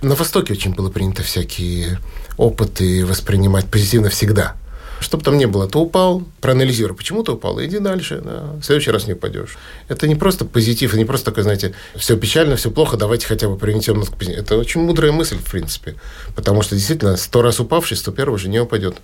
[0.00, 1.98] На Востоке очень было принято всякие
[2.38, 4.56] опыты воспринимать позитивно всегда.
[5.00, 8.90] Чтобы там не было, ты упал, проанализируй, почему ты упал, иди дальше, да, в следующий
[8.90, 9.56] раз не упадешь.
[9.86, 13.48] Это не просто позитив, это не просто такое, знаете, все печально, все плохо, давайте хотя
[13.48, 14.42] бы перенесем нас к позитиву.
[14.42, 15.94] Это очень мудрая мысль, в принципе,
[16.34, 18.96] потому что действительно сто раз упавший, сто первый уже не упадет.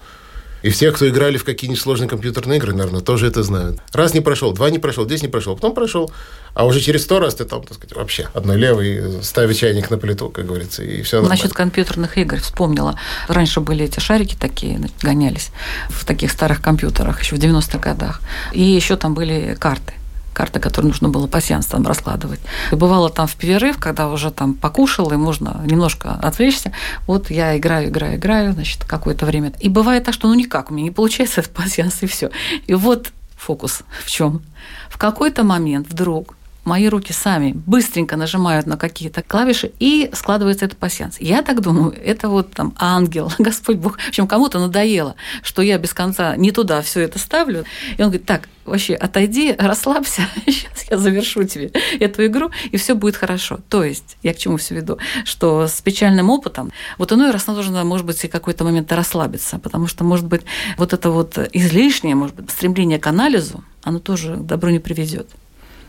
[0.65, 3.81] И все, кто играли в какие-нибудь сложные компьютерные игры, наверное, тоже это знают.
[3.93, 6.11] Раз не прошел, два не прошел, десять не прошел, потом прошел.
[6.55, 9.99] А уже через сто раз ты там, так сказать, вообще одной левой ставишь чайник на
[9.99, 11.21] плиту, как говорится, и все.
[11.21, 12.99] Насчет компьютерных игр вспомнила.
[13.29, 15.51] Раньше были эти шарики такие, гонялись
[15.91, 18.23] в таких старых компьютерах, еще в 90-х годах.
[18.55, 19.93] И еще там были карты
[20.35, 22.41] карты, которые нужно было пассианс там раскладывать.
[22.73, 26.73] И бывало там в перерыв, когда уже там покушал, и можно немножко отвлечься,
[27.07, 29.53] вот я играю, играю, играю, значит, какое-то время.
[29.61, 32.31] И бывает так, что ну никак, у меня не получается этот пассианс, и все.
[32.67, 34.43] И вот фокус в чем?
[34.91, 40.79] В какой-то момент вдруг мои руки сами быстренько нажимают на какие-то клавиши, и складывается этот
[40.79, 41.21] пассианс.
[41.21, 43.99] Я так думаю, это вот там ангел, Господь Бог.
[43.99, 47.65] В общем, кому-то надоело, что я без конца не туда все это ставлю.
[47.97, 52.95] И он говорит, так, вообще отойди, расслабься, сейчас я завершу тебе эту игру, и все
[52.95, 53.61] будет хорошо.
[53.69, 57.85] То есть, я к чему все веду, что с печальным опытом, вот иной раз нужно,
[57.85, 60.43] может быть, и какой-то момент расслабиться, потому что, может быть,
[60.79, 65.29] вот это вот излишнее, может быть, стремление к анализу, оно тоже к добру не приведет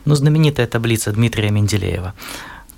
[0.05, 2.13] ну, знаменитая таблица Дмитрия Менделеева.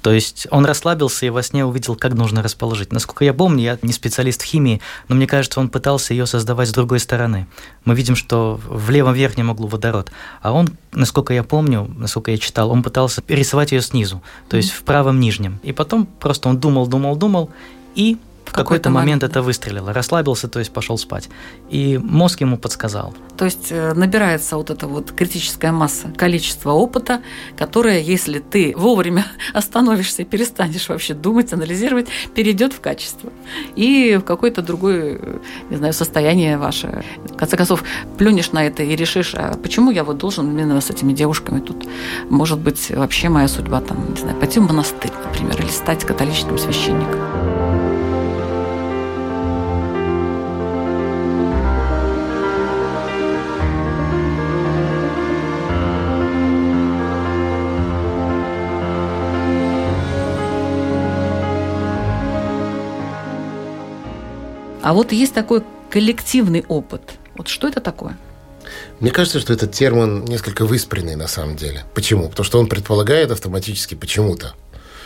[0.02, 2.94] То есть он расслабился и во сне увидел, как нужно расположить.
[2.94, 6.70] Насколько я помню, я не специалист в химии, но мне кажется, он пытался ее создавать
[6.70, 7.48] с другой стороны.
[7.84, 10.12] Мы видим, что в левом верхнем углу водород,
[10.42, 14.72] а он, насколько я помню, насколько я читал, он пытался рисовать ее снизу, то есть
[14.72, 15.60] в правом нижнем.
[15.64, 17.50] И потом просто он думал, думал, думал,
[17.96, 19.94] и в какой-то момент это выстрелило.
[19.94, 21.30] Расслабился, то есть пошел спать.
[21.70, 23.14] И мозг ему подсказал.
[23.38, 27.22] То есть э, набирается вот эта вот критическая масса, количество опыта,
[27.58, 33.32] которое, если ты вовремя остановишься и перестанешь вообще думать, анализировать, перейдет в качество.
[33.76, 37.04] И в какое-то другое, э, не знаю, состояние ваше.
[37.26, 37.84] В конце концов,
[38.18, 41.86] плюнешь на это и решишь, а почему я вот должен именно с этими девушками тут?
[42.30, 46.58] Может быть, вообще моя судьба там, не знаю, пойти в монастырь, например, или стать католическим
[46.58, 47.67] священником.
[64.88, 67.02] А вот есть такой коллективный опыт.
[67.36, 68.18] Вот что это такое?
[69.02, 71.84] Мне кажется, что этот термин несколько выспренный на самом деле.
[71.94, 72.30] Почему?
[72.30, 74.54] Потому что он предполагает автоматически почему-то,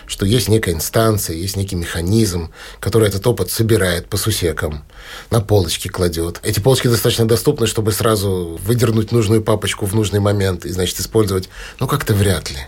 [0.06, 4.86] что есть некая инстанция, есть некий механизм, который этот опыт собирает по сусекам,
[5.32, 6.40] на полочки кладет.
[6.44, 11.50] Эти полочки достаточно доступны, чтобы сразу выдернуть нужную папочку в нужный момент и, значит, использовать.
[11.80, 12.68] Ну, как-то вряд ли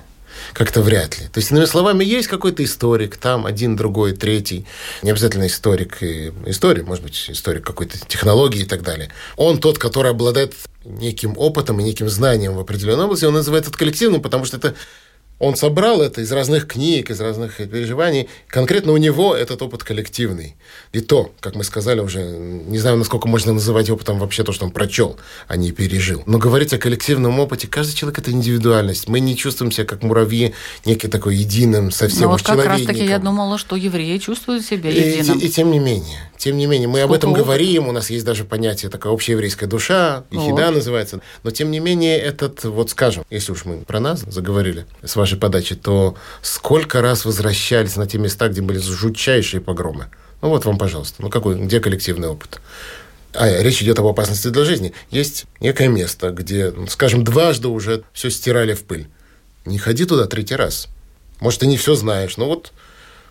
[0.54, 1.28] как-то вряд ли.
[1.28, 4.66] То есть, иными словами, есть какой-то историк, там один, другой, третий,
[5.02, 9.10] не обязательно историк и историк, может быть, историк какой-то технологии и так далее.
[9.36, 10.54] Он тот, который обладает
[10.86, 14.76] неким опытом и неким знанием в определенной области, он называет это коллективным, потому что это
[15.40, 18.30] он собрал это из разных книг, из разных переживаний.
[18.48, 20.56] Конкретно у него этот опыт коллективный.
[20.94, 24.66] И то, как мы сказали уже, не знаю, насколько можно называть опытом вообще то, что
[24.66, 25.18] он прочел,
[25.48, 26.24] а не пережил.
[26.28, 29.10] Но говорить о коллективном опыте, каждый человек– это индивидуальность.
[29.10, 30.54] Мы не чувствуем себя, как муравьи,
[30.86, 35.40] некий такой единым совсем Но вот как раз-таки я думала, что евреи чувствуют себя единым.
[35.40, 36.20] И, и, и тем не менее.
[36.44, 37.46] Тем не менее, мы Сколько об этом опыта?
[37.46, 40.76] говорим, у нас есть даже понятие такая общееврейская душа, ихида вот.
[40.76, 41.22] называется.
[41.42, 45.38] Но тем не менее, этот, вот скажем, если уж мы про нас заговорили с вашей
[45.38, 50.08] подачи, то сколько раз возвращались на те места, где были жутчайшие погромы?
[50.42, 51.22] Ну вот вам, пожалуйста.
[51.22, 52.60] Ну какой, где коллективный опыт?
[53.34, 54.92] А речь идет об опасности для жизни.
[55.12, 59.08] Есть некое место, где, ну, скажем, дважды уже все стирали в пыль.
[59.64, 60.90] Не ходи туда третий раз.
[61.40, 62.74] Может, ты не все знаешь, но вот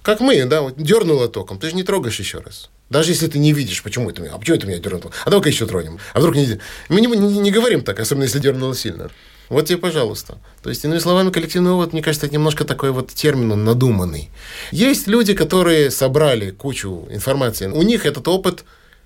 [0.01, 2.71] как мы, да, вот дернуло током, ты же не трогаешь еще раз.
[2.93, 5.13] Даже если ты не видишь, почему это меня, а почему это меня дернуло?
[5.25, 5.99] А давай-ка еще тронем.
[6.13, 6.61] А вдруг не...
[6.91, 9.11] Мы не, не, не говорим так, особенно если дернуло сильно.
[9.49, 10.37] Вот тебе, пожалуйста.
[10.63, 14.29] То есть, иными словами, коллективный опыт, мне кажется, это немножко такой вот термин, он надуманный.
[14.73, 17.67] Есть люди, которые собрали кучу информации.
[17.67, 18.65] У них этот опыт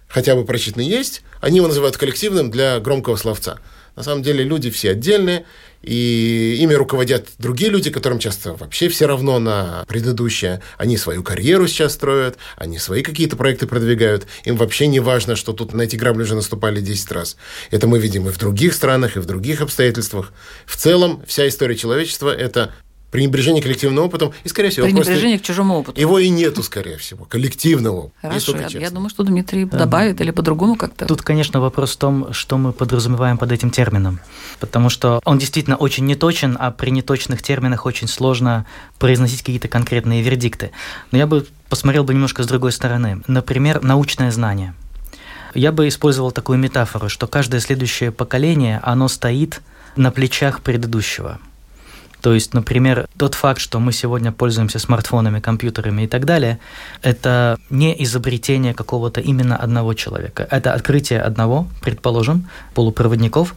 [0.08, 3.60] хотя бы прочитанный есть, они его называют коллективным для громкого словца.
[3.94, 5.46] На самом деле люди все отдельные,
[5.82, 10.62] и ими руководят другие люди, которым часто вообще все равно на предыдущее.
[10.78, 14.26] Они свою карьеру сейчас строят, они свои какие-то проекты продвигают.
[14.44, 17.36] Им вообще не важно, что тут на эти грабли уже наступали 10 раз.
[17.70, 20.32] Это мы видим и в других странах, и в других обстоятельствах.
[20.66, 22.72] В целом, вся история человечества– это
[23.16, 25.98] пренебрежение коллективным опытом и, скорее всего, пренебрежение к чужому опыту.
[25.98, 28.10] Его и нету, скорее всего, коллективного.
[28.20, 29.78] Хорошо, я, я думаю, что Дмитрий да.
[29.78, 31.06] добавит или по-другому как-то.
[31.06, 34.20] Тут, конечно, вопрос в том, что мы подразумеваем под этим термином,
[34.60, 38.66] потому что он действительно очень неточен, а при неточных терминах очень сложно
[38.98, 40.72] произносить какие-то конкретные вердикты.
[41.10, 43.22] Но я бы посмотрел бы немножко с другой стороны.
[43.26, 44.74] Например, научное знание.
[45.54, 49.62] Я бы использовал такую метафору, что каждое следующее поколение, оно стоит
[49.96, 51.40] на плечах предыдущего–
[52.20, 56.58] то есть, например, тот факт, что мы сегодня пользуемся смартфонами, компьютерами и так далее,
[57.02, 60.46] это не изобретение какого-то именно одного человека.
[60.50, 63.54] Это открытие одного, предположим, полупроводников,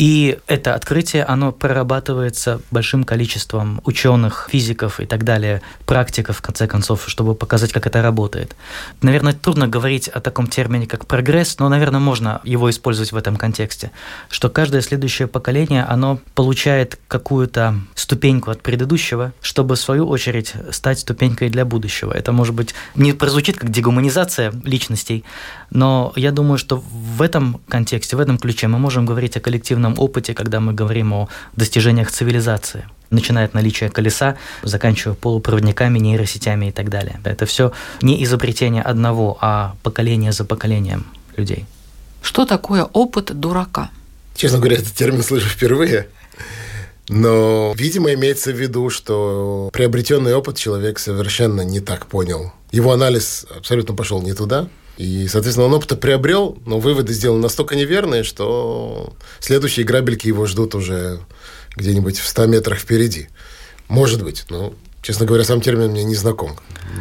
[0.00, 6.66] и это открытие, оно прорабатывается большим количеством ученых, физиков и так далее, практиков, в конце
[6.66, 8.56] концов, чтобы показать, как это работает.
[9.02, 13.36] Наверное, трудно говорить о таком термине, как прогресс, но, наверное, можно его использовать в этом
[13.36, 13.90] контексте,
[14.30, 21.00] что каждое следующее поколение, оно получает какую-то ступеньку от предыдущего, чтобы, в свою очередь, стать
[21.00, 22.10] ступенькой для будущего.
[22.14, 25.24] Это, может быть, не прозвучит как дегуманизация личностей,
[25.68, 29.89] но я думаю, что в этом контексте, в этом ключе мы можем говорить о коллективном
[29.98, 36.70] опыте, когда мы говорим о достижениях цивилизации начиная от наличия колеса, заканчивая полупроводниками, нейросетями и
[36.72, 37.20] так далее.
[37.24, 37.72] Это все
[38.02, 41.04] не изобретение одного, а поколение за поколением
[41.36, 41.66] людей.
[42.22, 43.90] Что такое опыт дурака?
[44.34, 46.08] Честно говоря, этот термин слышу впервые.
[47.08, 52.52] Но, видимо, имеется в виду, что приобретенный опыт человек совершенно не так понял.
[52.70, 54.68] Его анализ абсолютно пошел не туда.
[55.00, 60.74] И, соответственно, он опыта приобрел, но выводы сделаны настолько неверные, что следующие грабельки его ждут
[60.74, 61.20] уже
[61.74, 63.30] где-нибудь в 100 метрах впереди.
[63.88, 66.56] Может быть, но Честно говоря, сам термин мне не знаком,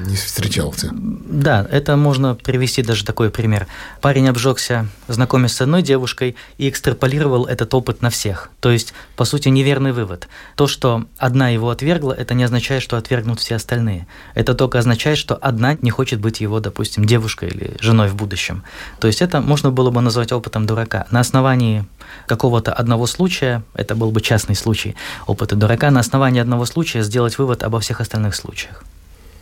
[0.06, 0.89] не встречался.
[0.93, 3.68] Да, это можно привести даже такой пример.
[4.00, 8.52] Парень обжегся, знакомясь с одной девушкой, и экстраполировал этот опыт на всех.
[8.62, 10.30] То есть, по сути, неверный вывод.
[10.56, 14.08] То, что одна его отвергла, это не означает, что отвергнут все остальные.
[14.34, 18.64] Это только означает, что одна не хочет быть его, допустим, девушкой или женой в будущем.
[19.02, 21.06] То есть это можно было бы назвать опытом дурака.
[21.12, 21.86] На основании
[22.28, 24.95] какого-то одного случая, это был бы частный случай
[25.28, 28.83] опыта дурака, на основании одного случая сделать вывод обо всех остальных случаях.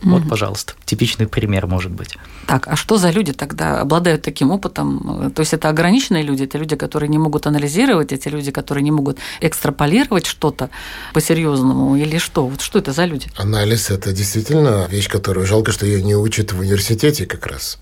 [0.02, 2.16] Вот, пожалуйста, типичный пример может быть.
[2.46, 5.32] Так, а что за люди тогда обладают таким опытом?
[5.34, 8.92] То есть это ограниченные люди, это люди, которые не могут анализировать, эти люди, которые не
[8.92, 10.70] могут экстраполировать что-то
[11.14, 12.46] по-серьезному или что?
[12.46, 13.28] Вот что это за люди?
[13.36, 17.78] Анализ– это действительно вещь, которую жалко, что ее не учат в университете как раз.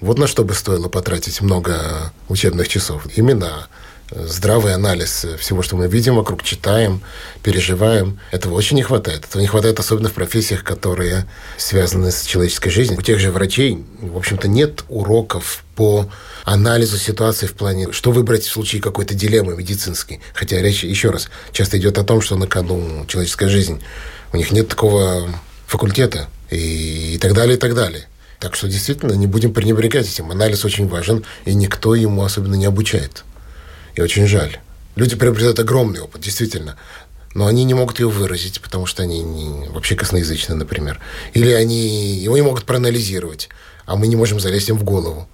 [0.00, 3.06] Вот на что бы стоило потратить много учебных часов.
[3.16, 3.68] Именно
[4.10, 7.02] здравый анализ всего, что мы видим вокруг, читаем,
[7.42, 8.20] переживаем.
[8.30, 9.24] Этого очень не хватает.
[9.24, 11.26] Этого не хватает особенно в профессиях, которые
[11.56, 12.98] связаны с человеческой жизнью.
[12.98, 16.10] У тех же врачей, в общем-то, нет уроков по
[16.44, 20.20] анализу ситуации в плане, что выбрать в случае какой-то дилеммы медицинской.
[20.34, 23.82] Хотя речь, еще раз, часто идет о том, что на кону человеческая жизнь.
[24.32, 25.28] У них нет такого
[25.66, 28.06] факультета и, и так далее, и так далее.
[28.38, 30.30] Так что действительно не будем пренебрегать этим.
[30.30, 33.24] Анализ очень важен, и никто ему особенно не обучает.
[33.94, 34.58] И очень жаль.
[34.96, 36.76] Люди приобретают огромный опыт, действительно.
[37.34, 41.00] Но они не могут его выразить, потому что они не, вообще косноязычны, например.
[41.32, 43.48] Или они его не могут проанализировать,
[43.86, 45.28] а мы не можем залезть им в голову.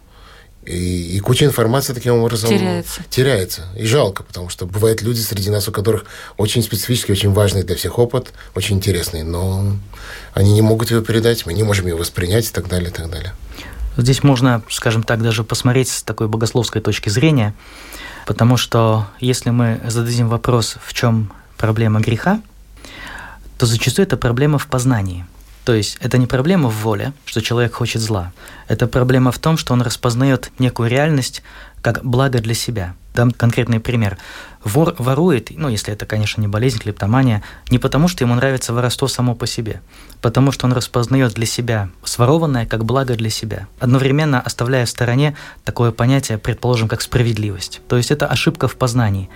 [0.64, 3.02] И, и куча информации таким образом теряется.
[3.08, 3.62] теряется.
[3.76, 6.04] И жалко, потому что бывают люди среди нас, у которых
[6.36, 9.76] очень специфический, очень важный для всех опыт, очень интересный, но
[10.34, 13.10] они не могут его передать, мы не можем его воспринять и так далее, и так
[13.10, 13.32] далее.
[13.96, 17.54] Здесь можно, скажем так, даже посмотреть с такой богословской точки зрения,
[18.30, 22.40] потому что если мы зададим вопрос, в чем проблема греха,
[23.58, 25.26] то зачастую это проблема в познании.
[25.64, 28.32] То есть это не проблема в воле, что человек хочет зла.
[28.68, 31.42] Это проблема в том, что он распознает некую реальность
[31.82, 32.94] как благо для себя.
[33.14, 34.18] Дам конкретный пример.
[34.62, 39.08] Вор ворует, ну, если это, конечно, не болезнь, клептомания, не потому, что ему нравится воровство
[39.08, 39.80] само по себе,
[40.20, 45.36] потому что он распознает для себя сворованное как благо для себя, одновременно оставляя в стороне
[45.64, 47.80] такое понятие, предположим, как справедливость.
[47.88, 49.28] То есть это ошибка в познании.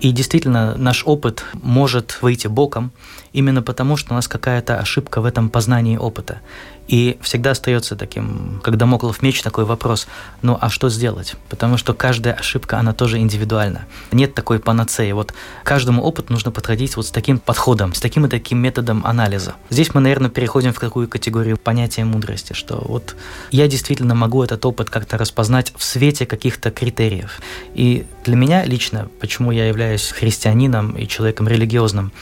[0.00, 2.92] И действительно, наш опыт может выйти боком
[3.34, 6.38] именно потому, что у нас какая-то ошибка в этом познании опыта.
[6.86, 10.06] И всегда остается таким, когда Моклов меч, такой вопрос,
[10.42, 11.34] ну а что сделать?
[11.48, 13.86] Потому что каждая ошибка, она тоже индивидуальна.
[14.12, 15.12] Нет такой панацеи.
[15.12, 15.32] Вот
[15.62, 19.54] каждому опыту нужно подходить вот с таким подходом, с таким и таким методом анализа.
[19.70, 23.16] Здесь мы, наверное, переходим в какую категорию понятия мудрости, что вот
[23.50, 27.40] я действительно могу этот опыт как-то распознать в свете каких-то критериев.
[27.74, 32.12] И для меня лично, почему я являюсь христианином и человеком религиозным,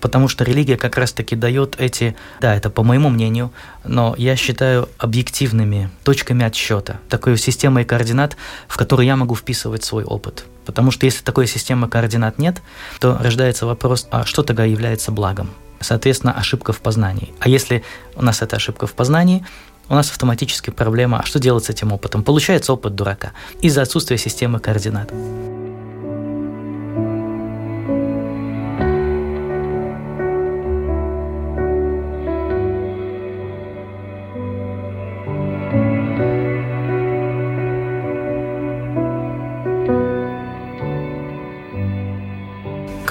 [0.00, 3.52] потому что религия как раз-таки дает эти, да, это по моему мнению,
[3.84, 8.36] но я считаю объективными точками отсчета, такой системой координат,
[8.68, 10.44] в которую я могу вписывать свой опыт.
[10.64, 12.62] Потому что если такой системы координат нет,
[13.00, 15.50] то рождается вопрос, а что тогда является благом?
[15.80, 17.34] Соответственно, ошибка в познании.
[17.40, 17.82] А если
[18.14, 19.44] у нас эта ошибка в познании,
[19.88, 22.22] у нас автоматически проблема, а что делать с этим опытом?
[22.22, 25.12] Получается опыт дурака из-за отсутствия системы координат.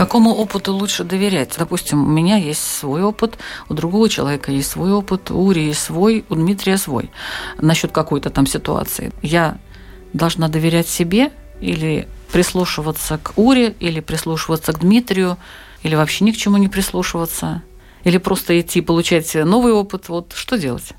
[0.02, 1.54] Какому опыту лучше доверять?
[1.60, 3.38] Допустим, у меня есть свой опыт,
[3.70, 7.12] у другого человека есть свой опыт, у Ури свой, у Дмитрия свой.
[7.60, 9.12] Насчет какой-то там ситуации.
[9.22, 9.60] Я
[10.14, 15.38] должна доверять себе или прислушиваться к Уре, или прислушиваться к Дмитрию,
[15.84, 17.62] или вообще ни к чему не прислушиваться,
[18.04, 20.10] или просто идти получать новый опыт.
[20.10, 20.94] Вот что делать?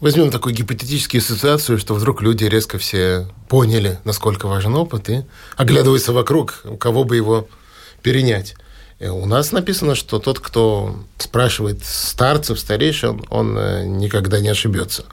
[0.00, 5.24] Возьмем такую гипотетическую ситуацию, что вдруг люди резко все поняли, насколько важен опыт, и
[5.56, 7.48] оглядываются вокруг, у кого бы его
[8.02, 8.54] перенять.
[8.98, 15.04] И у нас написано, что тот, кто спрашивает старцев, старейшин, он э, никогда не ошибется.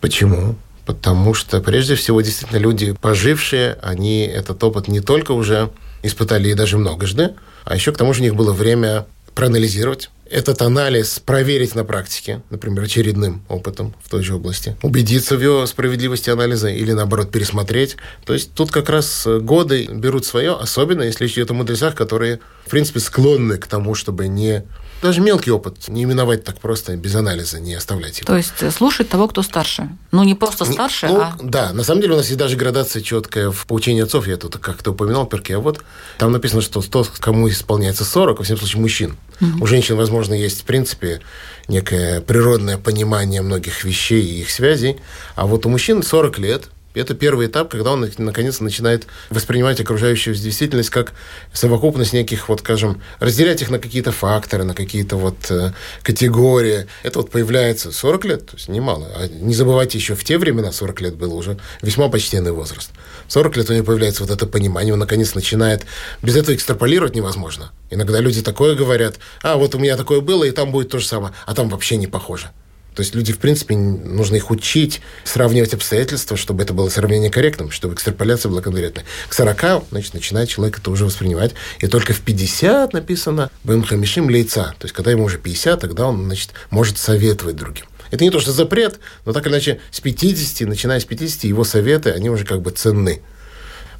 [0.00, 0.56] Почему?
[0.84, 5.70] Потому что, прежде всего, действительно, люди, пожившие, они этот опыт не только уже
[6.02, 7.34] испытали и даже многожды,
[7.64, 12.42] а еще к тому же у них было время проанализировать, этот анализ проверить на практике,
[12.50, 17.96] например, очередным опытом в той же области, убедиться в его справедливости анализа или, наоборот, пересмотреть.
[18.24, 22.40] То есть тут как раз годы берут свое, особенно если речь идет о мудрецах, которые,
[22.66, 24.64] в принципе, склонны к тому, чтобы не
[25.02, 28.26] даже мелкий опыт не именовать так просто, без анализа, не оставлять его.
[28.26, 29.88] То есть э, слушать того, кто старше.
[30.12, 31.36] Ну, не просто старше, ну, а...
[31.42, 34.58] Да, на самом деле у нас есть даже градация четкая в поучении отцов, я тут
[34.58, 35.84] как-то упоминал перке, а вот
[36.18, 39.16] там написано, что тот, кому исполняется 40, во всяком случае, мужчин.
[39.40, 39.64] Угу.
[39.64, 41.20] У женщин, возможно, есть, в принципе,
[41.68, 44.96] некое природное понимание многих вещей и их связей.
[45.36, 46.64] А вот у мужчин 40 лет–
[46.98, 51.12] это первый этап, когда он наконец начинает воспринимать окружающую действительность как
[51.52, 55.72] совокупность неких, вот, скажем, разделять их на какие-то факторы, на какие-то вот э,
[56.02, 56.86] категории.
[57.02, 59.08] Это вот появляется 40 лет, то есть немало.
[59.16, 62.90] А не забывайте, еще в те времена 40 лет было уже весьма почтенный возраст.
[63.28, 65.86] 40 лет у него появляется вот это понимание, он наконец начинает...
[66.22, 67.72] Без этого экстраполировать невозможно.
[67.90, 71.06] Иногда люди такое говорят, а вот у меня такое было, и там будет то же
[71.06, 72.50] самое, а там вообще не похоже.
[72.94, 77.70] То есть люди, в принципе, нужно их учить, сравнивать обстоятельства, чтобы это было сравнение корректным,
[77.70, 79.04] чтобы экстраполяция была конкретной.
[79.28, 81.54] К 40, значит, начинает человек это уже воспринимать.
[81.78, 84.74] И только в 50 написано «Бэм хамишим лица».
[84.78, 87.84] То есть, когда ему уже 50, тогда он, значит, может советовать другим.
[88.10, 91.64] Это не то, что запрет, но так или иначе с 50, начиная с 50, его
[91.64, 93.22] советы, они уже как бы ценны.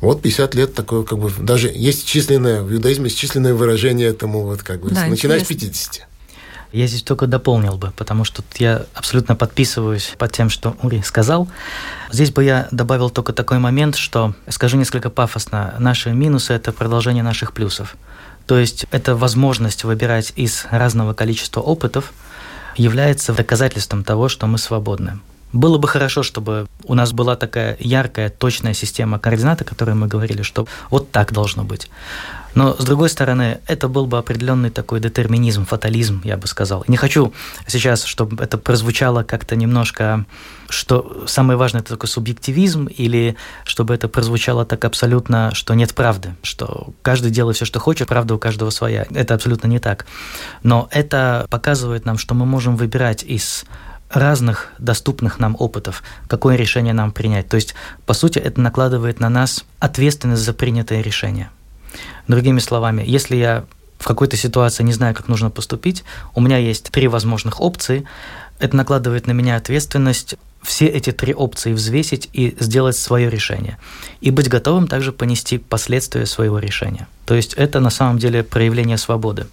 [0.00, 4.42] Вот 50 лет такое, как бы, даже есть численное, в иудаизме есть численное выражение этому,
[4.44, 5.44] вот как бы, да, начиная интересно.
[5.44, 6.07] с 50.
[6.72, 11.48] Я здесь только дополнил бы, потому что я абсолютно подписываюсь под тем, что Ури сказал.
[12.10, 17.22] Здесь бы я добавил только такой момент, что, скажу несколько пафосно, наши минусы– это продолжение
[17.22, 17.96] наших плюсов.
[18.46, 22.12] То есть это возможность выбирать из разного количества опытов
[22.76, 25.20] является доказательством того, что мы свободны.
[25.52, 30.06] Было бы хорошо, чтобы у нас была такая яркая, точная система координат, о которой мы
[30.06, 31.90] говорили, что вот так должно быть.
[32.54, 36.84] Но, с другой стороны, это был бы определенный такой детерминизм, фатализм, я бы сказал.
[36.88, 37.32] Не хочу
[37.66, 40.24] сейчас, чтобы это прозвучало как-то немножко,
[40.68, 46.34] что самое важное– это такой субъективизм, или чтобы это прозвучало так абсолютно, что нет правды,
[46.42, 49.06] что каждый делает все, что хочет, правда у каждого своя.
[49.10, 50.06] Это абсолютно не так.
[50.62, 53.64] Но это показывает нам, что мы можем выбирать из
[54.10, 57.48] разных доступных нам опытов, какое решение нам принять.
[57.48, 57.74] То есть,
[58.06, 61.50] по сути, это накладывает на нас ответственность за принятое решение.
[62.28, 63.64] Другими словами, если я
[63.98, 66.04] в какой-то ситуации не знаю, как нужно поступить,
[66.34, 68.04] у меня есть три возможных опции,
[68.60, 73.78] это накладывает на меня ответственность все эти три опции взвесить и сделать свое решение.
[74.20, 77.06] И быть готовым также понести последствия своего решения.
[77.26, 79.46] То есть это на самом деле проявление свободы.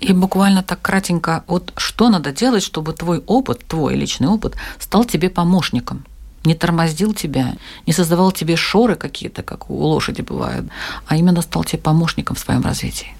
[0.00, 5.04] И буквально так кратенько, вот что надо делать, чтобы твой опыт, твой личный опыт стал
[5.04, 6.04] тебе помощником?
[6.44, 7.54] Не тормозил тебя,
[7.86, 10.66] не создавал тебе шоры какие-то, как у лошади бывают,
[11.06, 13.16] а именно стал тебе помощником в своем развитии.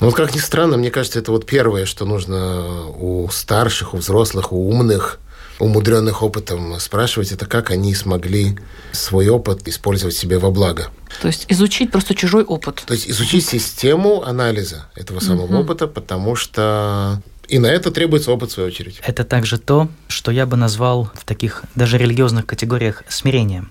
[0.00, 3.98] Ну, вот как ни странно, мне кажется, это вот первое, что нужно у старших, у
[3.98, 5.20] взрослых, у умных
[5.58, 8.58] умудренных опытом спрашивать, это как они смогли
[8.90, 10.88] свой опыт использовать себе во благо.
[11.20, 12.82] То есть изучить просто чужой опыт.
[12.84, 15.58] То есть изучить систему анализа этого самого угу.
[15.58, 17.22] опыта, потому что
[17.52, 18.98] и на это требуется опыт, в свою очередь.
[19.04, 23.68] Это также то, что я бы назвал в таких даже религиозных категориях смирением.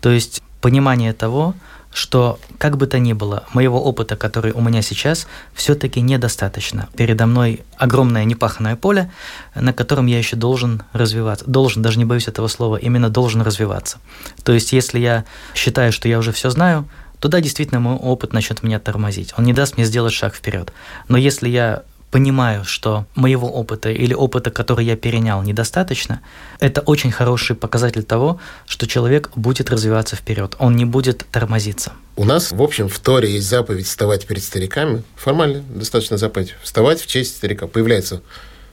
[0.00, 1.54] То есть понимание того,
[1.92, 6.88] что, как бы то ни было, моего опыта, который у меня сейчас, все-таки недостаточно.
[6.96, 9.12] Передо мной огромное непаханное поле,
[9.54, 11.44] на котором я еще должен развиваться.
[11.46, 13.98] Должен, даже не боюсь этого слова, именно должен развиваться.
[14.44, 18.32] То есть, если я считаю, что я уже все знаю, то да, действительно, мой опыт
[18.32, 19.34] начнет меня тормозить.
[19.36, 20.72] Он не даст мне сделать шаг вперед.
[21.08, 26.20] Но если я понимаю, что моего опыта или опыта, который я перенял, недостаточно,
[26.58, 31.92] это очень хороший показатель того, что человек будет развиваться вперед, он не будет тормозиться.
[32.16, 35.02] У нас, в общем, в Торе есть заповедь вставать перед стариками.
[35.16, 36.54] Формально достаточно заповедь.
[36.62, 37.66] Вставать в честь старика.
[37.66, 38.20] Появляется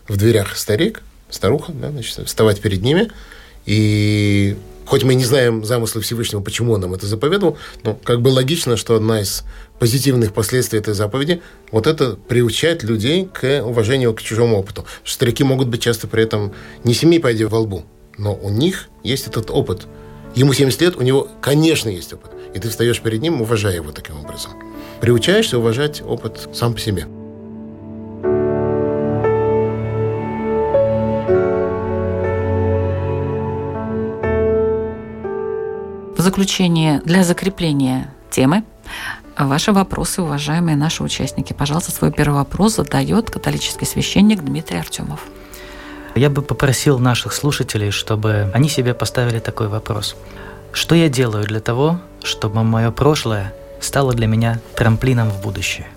[0.07, 3.09] в дверях старик, старуха, да, значит, вставать перед ними.
[3.65, 8.29] И хоть мы не знаем замысла Всевышнего, почему он нам это заповедовал, но как бы
[8.29, 9.43] логично, что одна из
[9.80, 14.86] позитивных последствий этой заповеди вот это приучать людей к уважению к чужому опыту.
[15.03, 16.53] Старики могут быть часто при этом
[16.84, 17.84] не семи пойди во лбу,
[18.17, 19.88] но у них есть этот опыт.
[20.36, 22.32] Ему 70 лет, у него, конечно, есть опыт.
[22.53, 24.51] И ты встаешь перед ним, уважая его таким образом.
[25.01, 27.07] Приучаешься уважать опыт сам по себе.
[36.28, 38.65] заключение, для закрепления темы,
[39.45, 41.53] ваши вопросы, уважаемые наши участники.
[41.53, 45.21] Пожалуйста, свой первый вопрос задает католический священник Дмитрий Артемов.
[46.15, 50.15] Я бы попросил наших слушателей, чтобы они себе поставили такой вопрос.
[50.71, 55.88] Что я делаю для того, чтобы мое прошлое стало для меня трамплином в будущее?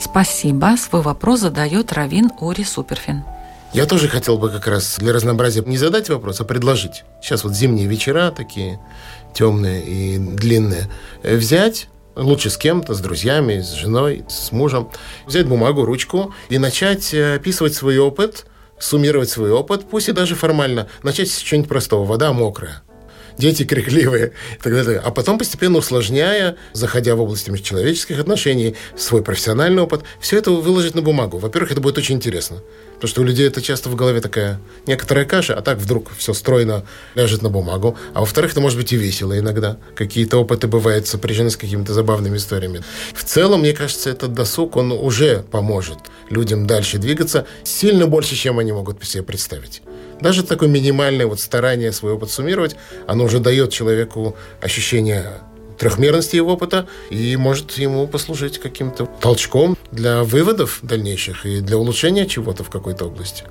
[0.00, 0.76] Спасибо.
[0.78, 3.22] Свой вопрос задает Равин Ори Суперфин.
[3.72, 7.04] Я тоже хотел бы как раз для разнообразия не задать вопрос, а предложить.
[7.22, 8.80] Сейчас вот зимние вечера такие
[9.32, 10.88] темные и длинные.
[11.22, 14.90] Взять лучше с кем-то, с друзьями, с женой, с мужем,
[15.26, 18.46] взять бумагу, ручку и начать э, описывать свой опыт,
[18.78, 20.88] суммировать свой опыт, пусть и даже формально.
[21.02, 22.04] Начать с чего-нибудь простого.
[22.04, 22.82] Вода мокрая.
[23.38, 25.00] Дети крикливые и так далее.
[25.04, 30.94] А потом постепенно усложняя, заходя в область межчеловеческих отношений, свой профессиональный опыт, все это выложить
[30.94, 31.38] на бумагу.
[31.38, 32.62] Во-первых, это будет очень интересно.
[32.94, 36.34] Потому что у людей это часто в голове такая некоторая каша, а так вдруг все
[36.34, 37.96] стройно ляжет на бумагу.
[38.12, 39.78] А во-вторых, это может быть и весело иногда.
[39.94, 42.82] Какие-то опыты бывают сопряжены с какими-то забавными историями.
[43.14, 48.58] В целом, мне кажется, этот досуг, он уже поможет людям дальше двигаться сильно больше, чем
[48.58, 49.80] они могут себе представить.
[50.20, 55.26] Даже такое минимальное вот старание свой опыт суммировать, оно уже дает человеку ощущение
[55.78, 62.26] трехмерности его опыта и может ему послужить каким-то толчком для выводов дальнейших и для улучшения
[62.26, 63.44] чего-то в какой-то области.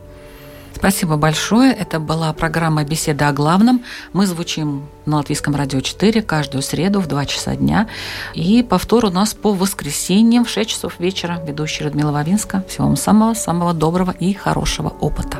[0.76, 1.74] Спасибо большое.
[1.74, 3.84] Это была программа «Беседа о главном».
[4.14, 7.90] Мы звучим на Латвийском радио 4 каждую среду в 2 часа дня.
[8.34, 11.44] И повтор у нас по воскресеньям в 6 часов вечера.
[11.46, 12.64] Ведущая Людмила Вавинска.
[12.70, 15.40] Всего вам самого-самого доброго и хорошего опыта.